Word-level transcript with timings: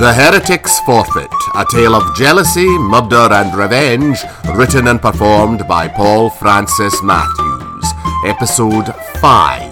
The 0.00 0.14
Heretic's 0.14 0.80
Forfeit, 0.80 1.30
a 1.54 1.66
tale 1.70 1.94
of 1.94 2.16
jealousy, 2.16 2.66
murder, 2.78 3.28
and 3.34 3.54
revenge, 3.54 4.24
written 4.56 4.88
and 4.88 4.98
performed 4.98 5.68
by 5.68 5.88
Paul 5.88 6.30
Francis 6.30 7.02
Matthews. 7.02 7.84
Episode 8.24 8.94
5. 9.20 9.69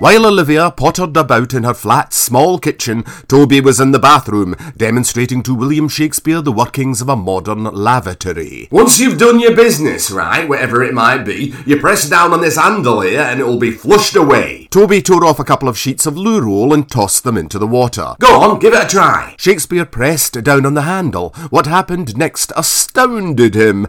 While 0.00 0.24
Olivia 0.24 0.70
pottered 0.70 1.14
about 1.14 1.52
in 1.52 1.64
her 1.64 1.74
flat, 1.74 2.14
small 2.14 2.58
kitchen, 2.58 3.04
Toby 3.28 3.60
was 3.60 3.80
in 3.80 3.90
the 3.90 3.98
bathroom, 3.98 4.56
demonstrating 4.74 5.42
to 5.42 5.54
William 5.54 5.90
Shakespeare 5.90 6.40
the 6.40 6.50
workings 6.50 7.02
of 7.02 7.10
a 7.10 7.16
modern 7.16 7.64
lavatory. 7.64 8.66
Once 8.70 8.98
you've 8.98 9.18
done 9.18 9.40
your 9.40 9.54
business, 9.54 10.10
right, 10.10 10.48
whatever 10.48 10.82
it 10.82 10.94
might 10.94 11.24
be, 11.24 11.54
you 11.66 11.78
press 11.78 12.08
down 12.08 12.32
on 12.32 12.40
this 12.40 12.56
handle 12.56 13.02
here 13.02 13.20
and 13.20 13.40
it'll 13.40 13.58
be 13.58 13.72
flushed 13.72 14.16
away. 14.16 14.68
Toby 14.70 15.02
tore 15.02 15.26
off 15.26 15.38
a 15.38 15.44
couple 15.44 15.68
of 15.68 15.76
sheets 15.76 16.06
of 16.06 16.16
loo 16.16 16.40
roll 16.40 16.72
and 16.72 16.90
tossed 16.90 17.22
them 17.22 17.36
into 17.36 17.58
the 17.58 17.66
water. 17.66 18.14
Go 18.20 18.40
on, 18.40 18.58
give 18.58 18.72
it 18.72 18.82
a 18.82 18.88
try. 18.88 19.34
Shakespeare 19.38 19.84
pressed 19.84 20.42
down 20.42 20.64
on 20.64 20.72
the 20.72 20.82
handle. 20.82 21.34
What 21.50 21.66
happened 21.66 22.16
next 22.16 22.54
astounded 22.56 23.54
him. 23.54 23.86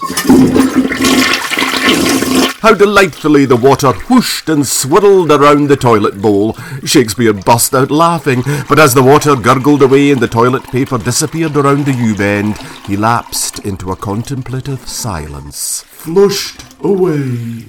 How 2.62 2.76
delightfully 2.76 3.46
the 3.46 3.56
water 3.56 3.92
whooshed 3.92 4.48
and 4.48 4.68
swirled 4.68 5.32
around 5.32 5.68
the 5.68 5.76
toilet 5.76 6.22
bowl. 6.22 6.54
Shakespeare 6.86 7.34
burst 7.34 7.74
out 7.74 7.90
laughing, 7.90 8.44
but 8.70 8.78
as 8.78 8.94
the 8.94 9.02
water 9.02 9.36
gurgled 9.36 9.82
away 9.82 10.12
and 10.12 10.22
the 10.22 10.28
toilet 10.28 10.64
paper 10.66 11.00
disappeared 11.00 11.58
around 11.58 11.86
the 11.86 11.94
U-bend, 11.94 12.60
he 12.86 12.96
lapsed 12.96 13.60
into 13.66 13.92
a 13.92 13.96
contemplative 13.96 14.88
silence. 14.88 15.84
Flushed 15.88 16.64
away. 16.84 17.66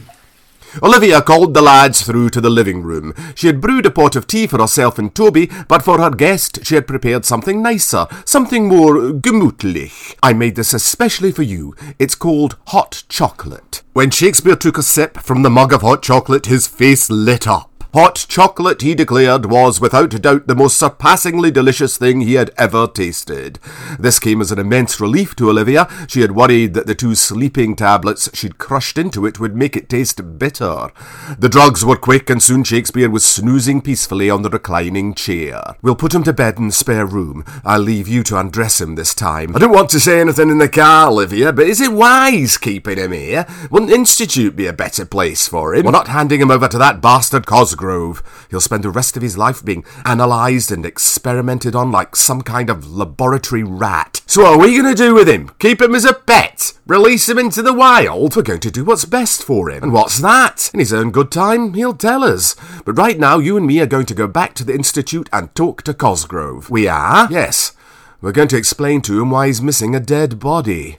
Olivia 0.83 1.21
called 1.21 1.55
the 1.55 1.63
lads 1.63 2.03
through 2.03 2.31
to 2.31 2.41
the 2.41 2.51
living 2.51 2.83
room. 2.83 3.13
She 3.35 3.49
had 3.49 3.61
brewed 3.61 3.87
a 3.87 3.91
pot 3.91 4.17
of 4.17 4.27
tea 4.27 4.47
for 4.47 4.59
herself 4.59 4.99
and 4.99 5.15
Toby, 5.15 5.51
but 5.69 5.83
for 5.83 6.01
her 6.01 6.11
guest 6.11 6.65
she 6.65 6.77
had 6.77 6.87
prepared 6.87 7.25
something 7.25 7.63
nicer, 7.63 8.07
something 8.25 8.69
more 8.69 8.95
gemütlich. 9.13 10.15
I 10.23 10.33
made 10.33 10.57
this 10.57 10.73
especially 10.73 11.33
for 11.33 11.43
you. 11.43 11.75
It's 11.99 12.15
called 12.15 12.57
hot 12.69 13.05
chocolate. 13.09 13.83
When 13.93 14.11
Shakespeare 14.11 14.57
took 14.57 14.79
a 14.79 14.83
sip 14.83 15.19
from 15.19 15.43
the 15.43 15.51
mug 15.51 15.73
of 15.73 15.83
hot 15.83 16.03
chocolate, 16.03 16.47
his 16.47 16.67
face 16.67 17.11
lit 17.11 17.47
up. 17.47 17.72
Hot 17.95 18.25
chocolate, 18.27 18.81
he 18.81 18.95
declared, 18.95 19.45
was 19.45 19.79
without 19.79 20.23
doubt 20.23 20.47
the 20.47 20.55
most 20.55 20.79
surpassingly 20.79 21.51
delicious 21.51 21.99
thing 21.99 22.23
he 22.23 22.35
had 22.35 22.51
ever 22.57 22.87
tasted. 22.87 23.59
This 23.99 24.19
came 24.19 24.41
as 24.41 24.51
an 24.51 24.59
immense 24.59 24.99
relief 24.99 25.37
to 25.37 25.51
Olivia. 25.51 25.87
She 26.09 26.23
had 26.23 26.33
worried 26.33 26.73
that 26.73 26.87
the 26.87 26.95
two 26.95 27.15
sleeping 27.15 27.77
tablets 27.77 28.31
she'd 28.33 28.57
crushed 28.57 28.97
into 28.97 29.27
it 29.27 29.39
would 29.39 29.55
make 29.55 29.77
it 29.77 29.91
taste 29.91 30.39
bitter. 30.39 30.91
The 31.39 31.51
drugs 31.51 31.85
were 31.85 31.97
quick, 31.97 32.31
and 32.31 32.43
soon 32.43 32.65
Shakespeare 32.65 33.11
was 33.11 33.27
snoozing 33.27 33.83
peacefully 33.83 34.31
on 34.31 34.41
the 34.41 34.49
reclining 34.49 35.13
chair. 35.13 35.63
We'll 35.83 35.95
put 35.95 36.15
him 36.15 36.25
to 36.25 36.33
bed 36.33 36.57
in 36.57 36.69
the 36.69 36.73
spare 36.73 37.05
room. 37.05 37.45
I'll 37.63 37.81
leave 37.81 38.09
you 38.09 38.23
to 38.23 38.39
undress 38.39 38.81
him 38.81 38.95
this 38.95 39.15
time. 39.15 39.55
I 39.55 39.59
don't 39.59 39.71
want 39.71 39.91
to 39.91 40.01
say 40.01 40.19
anything 40.19 40.49
in 40.49 40.57
the 40.57 40.69
car, 40.71 41.11
Olivia, 41.11 41.53
but 41.53 41.67
is 41.67 41.83
it 41.83 41.93
wise 41.93 42.57
keeping 42.57 42.97
him 42.97 43.13
here? 43.13 43.47
Wouldn't 43.71 43.93
Institute 43.93 44.57
be 44.57 44.67
a 44.67 44.73
better 44.73 45.05
place 45.05 45.47
for 45.47 45.75
him? 45.75 45.85
We're 45.85 45.93
not 45.93 46.09
handing 46.09 46.41
him 46.41 46.51
over 46.51 46.69
to 46.69 46.79
that 46.79 47.03
bastard 47.03 47.45
Cosgrove. 47.45 47.82
Grove. 47.83 48.47
He'll 48.49 48.61
spend 48.61 48.85
the 48.85 48.91
rest 48.91 49.17
of 49.17 49.25
his 49.25 49.37
life 49.37 49.65
being 49.65 49.85
analysed 50.05 50.71
and 50.71 50.87
experimented 50.87 51.75
on 51.75 51.91
like 51.91 52.15
some 52.15 52.43
kind 52.43 52.71
of 52.71 52.89
laboratory 52.89 53.65
rat. 53.65 54.23
So 54.27 54.43
what 54.43 54.53
are 54.53 54.59
we 54.59 54.79
going 54.79 54.95
to 54.95 55.03
do 55.03 55.17
with 55.17 55.29
him? 55.29 55.51
Keep 55.59 55.83
him 55.83 55.97
as 55.97 56.05
a 56.05 56.15
pet? 56.15 56.75
Release 56.87 57.29
him 57.29 57.41
into 57.41 57.61
the 57.61 57.75
wild? 57.75 58.37
We're 58.37 58.43
going 58.43 58.61
to 58.61 58.71
do 58.71 58.85
what's 58.85 59.05
best 59.05 59.43
for 59.43 59.69
him. 59.69 59.83
And 59.83 59.93
what's 59.93 60.19
that? 60.21 60.71
In 60.73 60.79
his 60.79 60.93
own 60.93 61.11
good 61.11 61.33
time, 61.33 61.75
he'll 61.75 61.93
tell 61.93 62.23
us. 62.23 62.55
But 62.85 62.97
right 62.97 63.19
now, 63.19 63.39
you 63.39 63.57
and 63.57 63.67
me 63.67 63.81
are 63.81 63.87
going 63.87 64.07
to 64.07 64.15
go 64.15 64.29
back 64.29 64.55
to 64.55 64.65
the 64.65 64.75
Institute 64.75 65.29
and 65.33 65.53
talk 65.57 65.83
to 65.83 65.93
Cosgrove. 65.93 66.71
We 66.71 66.87
are? 66.87 67.27
Yes. 67.33 67.73
We're 68.21 68.31
going 68.31 68.47
to 68.49 68.57
explain 68.57 69.03
to 69.03 69.21
him 69.21 69.33
why 69.33 69.49
he's 69.49 69.61
missing 69.61 69.97
a 69.97 70.01
dead 70.01 70.39
body. 70.39 70.99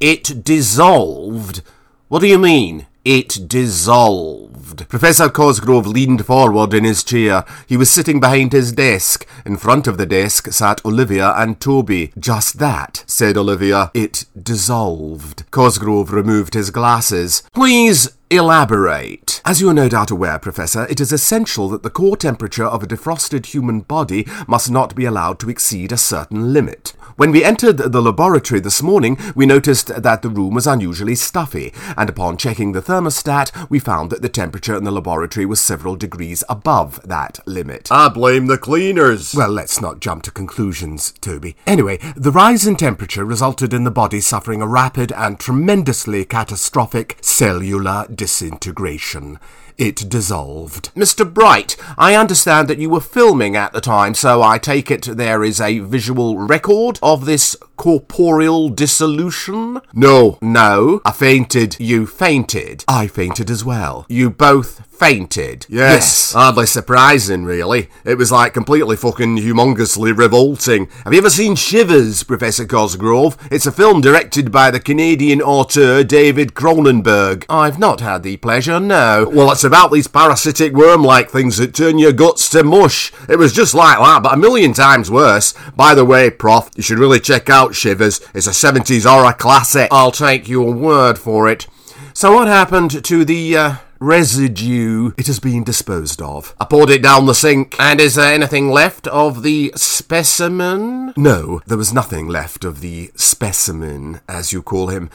It 0.00 0.42
dissolved? 0.42 1.60
What 2.08 2.20
do 2.20 2.26
you 2.26 2.38
mean? 2.38 2.86
It 3.04 3.48
dissolved. 3.48 4.88
Professor 4.88 5.28
Cosgrove 5.28 5.88
leaned 5.88 6.24
forward 6.24 6.72
in 6.72 6.84
his 6.84 7.02
chair. 7.02 7.44
He 7.66 7.76
was 7.76 7.90
sitting 7.90 8.20
behind 8.20 8.52
his 8.52 8.70
desk. 8.70 9.26
In 9.44 9.56
front 9.56 9.88
of 9.88 9.98
the 9.98 10.06
desk 10.06 10.52
sat 10.52 10.84
Olivia 10.84 11.32
and 11.36 11.58
Toby. 11.58 12.12
Just 12.16 12.60
that, 12.60 13.02
said 13.08 13.36
Olivia. 13.36 13.90
It 13.92 14.26
dissolved. 14.40 15.50
Cosgrove 15.50 16.12
removed 16.12 16.54
his 16.54 16.70
glasses. 16.70 17.42
Please 17.52 18.16
elaborate. 18.30 19.42
As 19.44 19.60
you 19.60 19.68
are 19.68 19.74
no 19.74 19.88
doubt 19.88 20.12
aware, 20.12 20.38
Professor, 20.38 20.86
it 20.88 21.00
is 21.00 21.12
essential 21.12 21.68
that 21.70 21.82
the 21.82 21.90
core 21.90 22.16
temperature 22.16 22.64
of 22.64 22.84
a 22.84 22.86
defrosted 22.86 23.46
human 23.46 23.80
body 23.80 24.26
must 24.46 24.70
not 24.70 24.94
be 24.94 25.04
allowed 25.04 25.40
to 25.40 25.50
exceed 25.50 25.90
a 25.90 25.96
certain 25.96 26.52
limit. 26.52 26.94
When 27.16 27.30
we 27.30 27.44
entered 27.44 27.76
the 27.76 28.00
laboratory 28.00 28.60
this 28.60 28.82
morning, 28.82 29.18
we 29.34 29.44
noticed 29.44 30.02
that 30.02 30.22
the 30.22 30.30
room 30.30 30.54
was 30.54 30.66
unusually 30.66 31.14
stuffy, 31.14 31.72
and 31.96 32.08
upon 32.08 32.38
checking 32.38 32.72
the 32.72 32.80
thermostat, 32.80 33.68
we 33.68 33.78
found 33.78 34.10
that 34.10 34.22
the 34.22 34.28
temperature 34.28 34.76
in 34.76 34.84
the 34.84 34.90
laboratory 34.90 35.44
was 35.44 35.60
several 35.60 35.94
degrees 35.94 36.42
above 36.48 37.00
that 37.06 37.40
limit. 37.46 37.88
I 37.90 38.08
blame 38.08 38.46
the 38.46 38.56
cleaners. 38.56 39.34
Well, 39.34 39.50
let's 39.50 39.80
not 39.80 40.00
jump 40.00 40.22
to 40.24 40.30
conclusions, 40.30 41.12
Toby. 41.20 41.56
Anyway, 41.66 41.98
the 42.16 42.32
rise 42.32 42.66
in 42.66 42.76
temperature 42.76 43.24
resulted 43.24 43.74
in 43.74 43.84
the 43.84 43.90
body 43.90 44.20
suffering 44.20 44.62
a 44.62 44.66
rapid 44.66 45.12
and 45.12 45.38
tremendously 45.38 46.24
catastrophic 46.24 47.18
cellular 47.20 48.06
disintegration. 48.12 49.38
It 49.78 50.08
dissolved. 50.08 50.94
Mr. 50.94 51.30
Bright, 51.32 51.76
I 51.96 52.14
understand 52.14 52.68
that 52.68 52.78
you 52.78 52.90
were 52.90 53.00
filming 53.00 53.56
at 53.56 53.72
the 53.72 53.80
time, 53.80 54.14
so 54.14 54.42
I 54.42 54.58
take 54.58 54.90
it 54.90 55.02
there 55.02 55.42
is 55.42 55.60
a 55.60 55.80
visual 55.80 56.38
record 56.38 56.98
of 57.02 57.26
this 57.26 57.56
corporeal 57.76 58.68
dissolution? 58.68 59.80
No. 59.92 60.38
No. 60.40 61.00
I 61.04 61.10
fainted. 61.10 61.76
You 61.80 62.06
fainted. 62.06 62.84
I 62.86 63.08
fainted 63.08 63.50
as 63.50 63.64
well. 63.64 64.06
You 64.08 64.30
both 64.30 64.86
fainted. 64.86 65.66
Yes. 65.68 65.80
yes. 65.92 66.32
Hardly 66.32 66.66
surprising, 66.66 67.44
really. 67.44 67.88
It 68.04 68.18
was 68.18 68.30
like 68.30 68.54
completely 68.54 68.94
fucking 68.94 69.38
humongously 69.38 70.16
revolting. 70.16 70.88
Have 71.02 71.12
you 71.12 71.18
ever 71.18 71.28
seen 71.28 71.56
Shivers, 71.56 72.22
Professor 72.22 72.66
Cosgrove? 72.66 73.36
It's 73.50 73.66
a 73.66 73.72
film 73.72 74.00
directed 74.00 74.52
by 74.52 74.70
the 74.70 74.78
Canadian 74.78 75.42
auteur 75.42 76.04
David 76.04 76.54
Cronenberg. 76.54 77.44
I've 77.48 77.80
not 77.80 78.00
had 78.00 78.22
the 78.22 78.36
pleasure, 78.36 78.78
no. 78.78 79.28
Well, 79.32 79.50
it's 79.62 79.68
about 79.68 79.92
these 79.92 80.08
parasitic 80.08 80.72
worm-like 80.72 81.30
things 81.30 81.58
that 81.58 81.72
turn 81.72 81.96
your 81.96 82.10
guts 82.10 82.50
to 82.50 82.64
mush. 82.64 83.12
It 83.28 83.36
was 83.36 83.52
just 83.52 83.74
like 83.74 83.96
that, 83.96 84.20
but 84.24 84.34
a 84.34 84.36
million 84.36 84.72
times 84.72 85.08
worse. 85.08 85.54
By 85.76 85.94
the 85.94 86.04
way, 86.04 86.30
Prof, 86.30 86.68
you 86.74 86.82
should 86.82 86.98
really 86.98 87.20
check 87.20 87.48
out 87.48 87.76
Shivers. 87.76 88.20
It's 88.34 88.48
a 88.48 88.50
70s 88.50 89.08
horror 89.08 89.32
classic. 89.32 89.86
I'll 89.92 90.10
take 90.10 90.48
your 90.48 90.74
word 90.74 91.16
for 91.16 91.48
it. 91.48 91.68
So 92.12 92.34
what 92.34 92.48
happened 92.48 93.04
to 93.04 93.24
the, 93.24 93.56
uh, 93.56 93.74
residue, 94.00 95.12
it 95.16 95.28
has 95.28 95.38
been 95.38 95.62
disposed 95.62 96.20
of. 96.20 96.56
I 96.58 96.64
poured 96.64 96.90
it 96.90 97.04
down 97.04 97.26
the 97.26 97.32
sink. 97.32 97.76
And 97.78 98.00
is 98.00 98.16
there 98.16 98.34
anything 98.34 98.68
left 98.68 99.06
of 99.06 99.44
the 99.44 99.72
specimen? 99.76 101.14
No, 101.16 101.60
there 101.68 101.78
was 101.78 101.92
nothing 101.92 102.26
left 102.26 102.64
of 102.64 102.80
the 102.80 103.12
specimen, 103.14 104.22
as 104.28 104.52
you 104.52 104.60
call 104.60 104.88
him. 104.88 105.08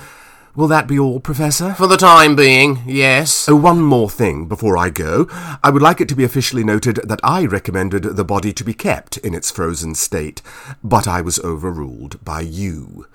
Will 0.58 0.68
that 0.70 0.88
be 0.88 0.98
all, 0.98 1.20
Professor? 1.20 1.76
For 1.76 1.86
the 1.86 1.98
time 1.98 2.36
being, 2.36 2.82
yes. 2.88 3.48
Oh, 3.48 3.56
one 3.56 3.80
more 3.80 4.10
thing 4.10 4.48
before 4.48 4.76
I 4.76 4.90
go. 4.90 5.28
I 5.64 5.70
would 5.70 5.84
like 5.84 6.02
it 6.02 6.10
to 6.10 6.16
be 6.16 6.24
officially 6.24 6.64
noted 6.64 6.96
that 7.04 7.20
I 7.24 7.46
recommended 7.46 8.02
the 8.02 8.26
body 8.26 8.52
to 8.54 8.64
be 8.64 8.74
kept 8.74 9.18
in 9.18 9.36
its 9.36 9.52
frozen 9.52 9.94
state, 9.94 10.42
but 10.84 11.08
I 11.08 11.22
was 11.22 11.38
overruled 11.42 12.26
by 12.26 12.42
you. 12.42 13.06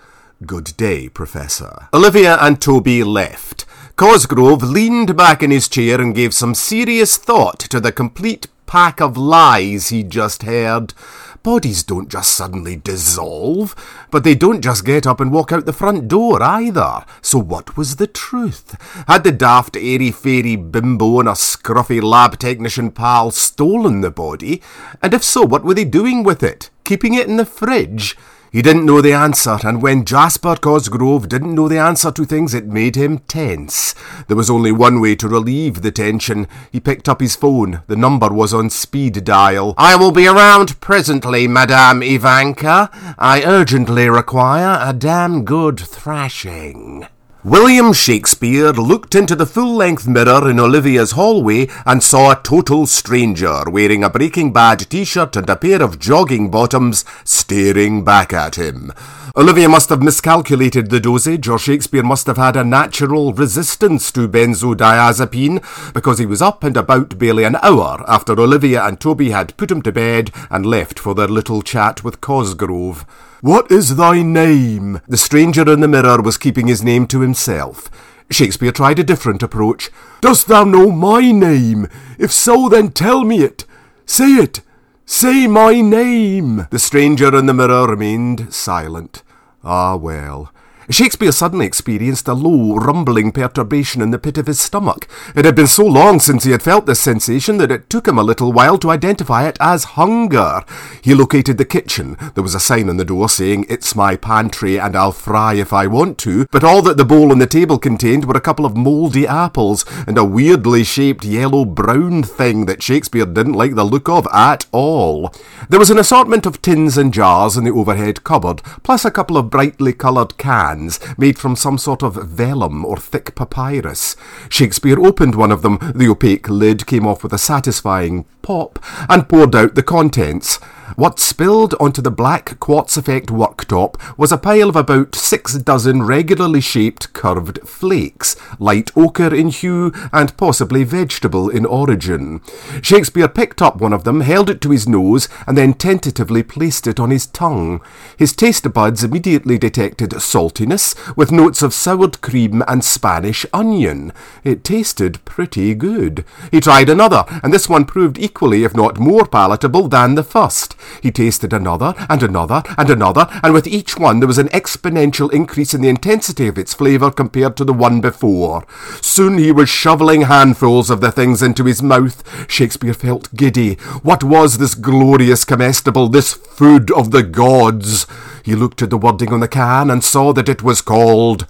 Good 0.47 0.73
day, 0.77 1.09
Professor. 1.09 1.89
Olivia 1.93 2.39
and 2.41 2.63
Toby 2.63 3.03
left. 3.03 3.65
Cosgrove 3.97 4.63
leaned 4.63 5.17
back 5.17 5.43
in 5.43 5.51
his 5.51 5.67
chair 5.67 6.01
and 6.01 6.15
gave 6.15 6.33
some 6.33 6.55
serious 6.55 7.17
thought 7.17 7.59
to 7.59 7.81
the 7.81 7.91
complete 7.91 8.47
pack 8.67 9.01
of 9.01 9.17
lies 9.17 9.89
he'd 9.89 10.11
just 10.11 10.45
heard. 10.45 10.95
Bodies 11.43 11.83
don't 11.83 12.09
just 12.09 12.35
suddenly 12.35 12.77
dissolve, 12.77 13.75
but 14.13 14.23
they 14.23 14.37
don't 14.37 14.63
just 14.63 14.85
get 14.85 15.09
up 15.09 15.19
and 15.19 15.33
walk 15.33 15.51
out 15.51 15.67
the 15.67 15.73
front 15.73 16.07
door 16.07 16.41
either. 16.41 17.05
So 17.21 17.41
what 17.41 17.77
was 17.77 17.97
the 17.97 18.07
truth? 18.07 18.77
Had 19.09 19.25
the 19.25 19.33
daft 19.33 19.77
airy-fairy 19.77 20.55
bimbo 20.55 21.19
and 21.19 21.29
a 21.29 21.33
scruffy 21.33 22.01
lab 22.01 22.39
technician 22.39 22.93
pal 22.93 23.33
stolen 23.33 24.03
the 24.03 24.11
body? 24.13 24.63
And 25.03 25.13
if 25.15 25.25
so, 25.25 25.43
what 25.43 25.65
were 25.65 25.75
they 25.75 25.85
doing 25.85 26.23
with 26.23 26.45
it? 26.45 26.71
Keeping 26.85 27.15
it 27.15 27.27
in 27.27 27.39
the 27.39 27.45
fridge? 27.45 28.17
He 28.53 28.61
didn't 28.61 28.85
know 28.85 29.01
the 29.01 29.15
answer, 29.15 29.59
and 29.65 29.81
when 29.81 30.05
Jasper 30.05 30.57
Cosgrove 30.57 31.27
didn't 31.27 31.55
know 31.55 31.69
the 31.69 31.79
answer 31.79 32.13
to 32.13 32.27
things, 32.27 32.53
it 32.53 32.67
made 32.67 32.97
him 32.97 33.21
tense. 33.21 33.95
There 34.29 34.37
was 34.37 34.51
only 34.51 34.71
one 34.71 35.01
way 35.01 35.15
to 35.17 35.27
relieve 35.27 35.81
the 35.81 35.91
tension. 35.91 36.47
He 36.71 36.79
picked 36.79 37.09
up 37.09 37.23
his 37.23 37.35
phone. 37.35 37.81
The 37.87 37.97
number 37.97 38.29
was 38.29 38.53
on 38.53 38.69
speed 38.69 39.25
dial. 39.25 39.73
I 39.79 39.97
will 39.97 40.13
be 40.13 40.27
around 40.27 40.79
presently, 40.83 41.49
Madame 41.49 42.03
Ivanka. 42.03 42.91
I 43.19 43.43
urgently 43.43 44.11
require 44.11 44.79
a 44.87 44.93
damn 44.93 45.47
good 45.47 45.81
thrashing. 45.81 47.07
William 47.45 47.93
Shakespeare 47.93 48.71
looked 48.71 49.17
into 49.17 49.35
the 49.35 49.47
full 49.47 49.75
length 49.75 50.07
mirror 50.07 50.49
in 50.49 50.61
Olivia's 50.61 51.11
hallway 51.11 51.69
and 51.85 52.01
saw 52.01 52.31
a 52.31 52.41
total 52.41 52.87
stranger 52.87 53.65
wearing 53.67 54.05
a 54.05 54.11
Breaking 54.11 54.53
Bad 54.53 54.89
t 54.89 55.05
shirt 55.05 55.35
and 55.35 55.51
a 55.51 55.57
pair 55.57 55.83
of 55.83 55.99
jogging 55.99 56.53
bottoms 56.53 57.05
staring 57.25 58.05
back 58.05 58.33
at 58.33 58.55
him. 58.55 58.93
Olivia 59.37 59.69
must 59.69 59.89
have 59.89 60.01
miscalculated 60.01 60.89
the 60.89 61.01
dosage, 61.01 61.49
or 61.49 61.59
Shakespeare 61.59 62.05
must 62.05 62.29
have 62.29 62.37
had 62.37 62.55
a 62.55 62.63
natural 62.63 63.33
resistance 63.33 64.13
to 64.13 64.29
benzodiazepine, 64.29 65.93
because 65.93 66.21
he 66.21 66.27
was 66.27 66.43
up 66.43 66.63
and 66.63 66.77
about 66.77 67.19
barely 67.19 67.43
an 67.43 67.57
hour 67.57 68.05
after 68.07 68.41
Olivia 68.41 68.85
and 68.85 69.01
Toby 69.01 69.31
had 69.31 69.57
put 69.57 69.73
him 69.73 69.83
to 69.83 69.91
bed 69.91 70.31
and 70.49 70.65
left 70.65 70.97
for 70.97 71.13
their 71.13 71.27
little 71.27 71.63
chat 71.63 72.05
with 72.05 72.21
Cosgrove. 72.21 73.05
What 73.43 73.73
is 73.73 73.97
thy 73.97 74.23
name? 74.23 75.01
The 75.09 75.17
stranger 75.17 75.69
in 75.69 75.81
the 75.81 75.89
mirror 75.89 76.23
was 76.23 76.39
keeping 76.39 76.69
his 76.69 76.85
name 76.85 77.09
to 77.09 77.23
himself. 77.23 77.91
Shakespeare 78.31 78.71
tried 78.71 79.01
a 79.01 79.05
different 79.05 79.43
approach. 79.43 79.91
Dost 80.21 80.47
thou 80.47 80.63
know 80.63 80.93
my 80.93 81.33
name? 81.33 81.89
If 82.21 82.31
so, 82.31 82.69
then 82.69 82.93
tell 82.93 83.25
me 83.25 83.41
it. 83.43 83.65
Say 84.07 84.35
it. 84.35 84.61
Say 85.07 85.49
my 85.49 85.81
name. 85.81 86.69
The 86.71 86.79
stranger 86.79 87.37
in 87.37 87.47
the 87.47 87.53
mirror 87.53 87.89
remained 87.89 88.55
silent. 88.55 89.25
Ah, 89.65 89.97
well. 89.97 90.53
Shakespeare 90.91 91.31
suddenly 91.31 91.65
experienced 91.65 92.27
a 92.27 92.35
low, 92.35 92.75
rumbling 92.75 93.31
perturbation 93.31 94.03
in 94.03 94.11
the 94.11 94.19
pit 94.19 94.37
of 94.37 94.49
his 94.49 94.59
stomach. 94.59 95.07
It 95.37 95.45
had 95.45 95.55
been 95.55 95.69
so 95.69 95.87
long 95.87 96.19
since 96.19 96.43
he 96.43 96.51
had 96.51 96.63
felt 96.63 96.87
this 96.87 96.99
sensation 96.99 97.59
that 97.59 97.71
it 97.71 97.89
took 97.89 98.09
him 98.09 98.19
a 98.19 98.25
little 98.25 98.53
while 98.53 98.77
to 98.79 98.91
identify 98.91 99.47
it 99.47 99.57
as 99.61 99.85
hunger. 99.85 100.65
He 101.01 101.15
located 101.15 101.59
the 101.59 101.65
kitchen. 101.65 102.17
There 102.35 102.43
was 102.43 102.57
a 102.57 102.61
sign 102.61 102.89
on 102.89 102.97
the 102.97 103.05
door 103.05 103.29
saying, 103.29 103.67
It's 103.69 103.95
my 103.95 104.17
pantry 104.17 104.79
and 104.79 104.97
I'll 104.97 105.13
fry 105.13 105.55
if 105.55 105.73
I 105.73 105.87
want 105.87 106.19
to, 106.19 106.47
but 106.51 106.65
all 106.65 106.83
that 106.83 106.97
the 106.97 107.05
bowl 107.05 107.31
on 107.31 107.39
the 107.39 107.47
table 107.47 107.79
contained 107.79 108.25
were 108.25 108.37
a 108.37 108.41
couple 108.41 108.67
of 108.67 108.77
mouldy 108.77 109.27
apples 109.27 109.85
and 110.09 110.19
a 110.19 110.25
weirdly 110.25 110.83
shaped 110.83 111.25
yellow-brown 111.25 112.25
thing 112.25 112.67
that 112.67 112.83
Shakespeare 112.83 113.27
didn't 113.27 113.53
like 113.53 113.77
the 113.77 113.85
look 113.85 114.09
of 114.09 114.27
at 114.33 114.67
all. 114.73 115.33
There 115.69 115.79
was 115.79 115.91
an 115.91 115.99
assortment 115.99 116.45
of 116.45 116.61
tins 116.61 116.99
and 116.99 117.15
jars 117.15 117.57
in 117.57 117.65
the 117.65 117.71
overhead 117.71 118.25
cupboard, 118.25 118.63
plus 118.83 119.05
a 119.05 119.11
couple 119.11 119.37
of 119.37 119.49
brightly 119.49 119.93
coloured 119.93 120.37
cans 120.39 120.73
made 121.17 121.39
from 121.39 121.57
some 121.57 121.79
sort 121.79 122.03
of 122.03 122.15
vellum 122.15 122.85
or 122.85 122.97
thick 122.97 123.35
papyrus. 123.35 124.17
Shakespeare 124.49 124.99
opened 124.99 125.35
one 125.35 125.53
of 125.53 125.63
them, 125.63 125.79
the 125.95 126.09
opaque 126.09 126.49
lid 126.49 126.87
came 126.87 127.07
off 127.07 127.23
with 127.23 127.33
a 127.33 127.39
satisfying 127.39 128.25
pop, 128.43 128.79
and 129.09 129.29
poured 129.29 129.55
out 129.55 129.75
the 129.75 129.83
contents. 129.83 130.59
What 130.95 131.19
spilled 131.19 131.75
onto 131.81 132.03
the 132.03 132.11
black 132.11 132.61
quartz 132.61 132.99
effect 132.99 133.29
worktop 133.29 133.97
was 134.19 134.31
a 134.31 134.37
pile 134.37 134.69
of 134.69 134.77
about 134.77 135.15
six 135.15 135.55
dozen 135.55 136.03
regularly 136.03 136.61
shaped 136.61 137.13
curved 137.15 137.61
flakes, 137.67 138.37
light 138.59 138.91
ochre 138.95 139.35
in 139.35 139.49
hue 139.49 139.93
and 140.13 140.37
possibly 140.37 140.85
vegetable 140.85 141.49
in 141.49 141.65
origin. 141.65 142.43
Shakespeare 142.83 143.29
picked 143.29 143.63
up 143.63 143.81
one 143.81 143.95
of 143.95 144.05
them, 144.05 144.21
held 144.21 144.51
it 144.51 144.61
to 144.61 144.71
his 144.71 144.87
nose, 144.87 145.29
and 145.47 145.57
then 145.57 145.73
tentatively 145.73 146.43
placed 146.43 146.87
it 146.87 147.01
on 147.01 147.11
his 147.11 147.27
tongue. 147.27 147.81
His 148.19 148.35
taste 148.35 148.71
buds 148.75 149.03
immediately 149.03 149.57
detected 149.57 150.11
saltiness, 150.11 150.95
with 151.17 151.33
notes 151.33 151.63
of 151.63 151.73
soured 151.73 152.21
cream 152.21 152.63
and 152.69 152.85
Spanish 152.85 153.47
onion. 153.53 154.13
It 154.45 154.63
tasted 154.63 155.25
pretty 155.25 155.75
good. 155.75 156.25
He 156.51 156.61
tried 156.61 156.91
another, 156.91 157.25
and 157.43 157.53
this 157.53 157.69
one 157.69 157.87
proved 157.87 158.19
equally, 158.19 158.65
if 158.65 158.75
not 158.75 158.99
more 158.99 159.25
palatable 159.27 159.89
than 159.89 160.17
the 160.17 160.23
first. 160.23 160.77
He 161.03 161.11
tasted 161.11 161.53
another 161.53 161.95
and 162.09 162.23
another 162.23 162.63
and 162.79 162.91
another, 162.91 163.27
and 163.43 163.53
with 163.53 163.67
each 163.67 163.99
one 163.99 164.21
there 164.21 164.27
was 164.27 164.39
an 164.39 164.49
exponential 164.49 165.33
increase 165.33 165.75
in 165.75 165.81
the 165.81 165.89
intensity 165.89 166.49
of 166.49 166.59
its 166.59 166.75
flavour 166.75 167.11
compared 167.11 167.57
to 167.57 167.65
the 167.65 167.73
one 167.73 168.01
before. 168.01 168.65
Soon 169.01 169.39
he 169.39 169.53
was 169.53 169.69
shovelling 169.69 170.23
handfuls 170.23 170.91
of 170.91 171.01
the 171.01 171.13
things 171.13 171.43
into 171.43 171.65
his 171.65 171.83
mouth. 171.83 172.51
Shakespeare 172.51 172.95
felt 172.95 173.35
giddy. 173.35 173.75
What 174.03 174.25
was 174.25 174.59
this 174.59 174.75
glorious 174.75 175.45
comestible, 175.45 176.09
this 176.09 176.35
food 176.35 176.91
of 176.93 177.11
the 177.11 177.23
gods? 177.23 178.07
He 178.45 178.55
looked 178.55 178.83
at 178.83 178.91
the 178.91 178.99
wording 178.99 179.33
on 179.33 179.41
the 179.41 179.49
can 179.49 179.91
and 179.91 180.03
saw 180.03 180.33
that 180.33 180.49
it 180.49 180.63
was 180.63 180.81
called 180.81 181.47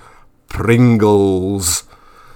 Pringles. 0.48 1.84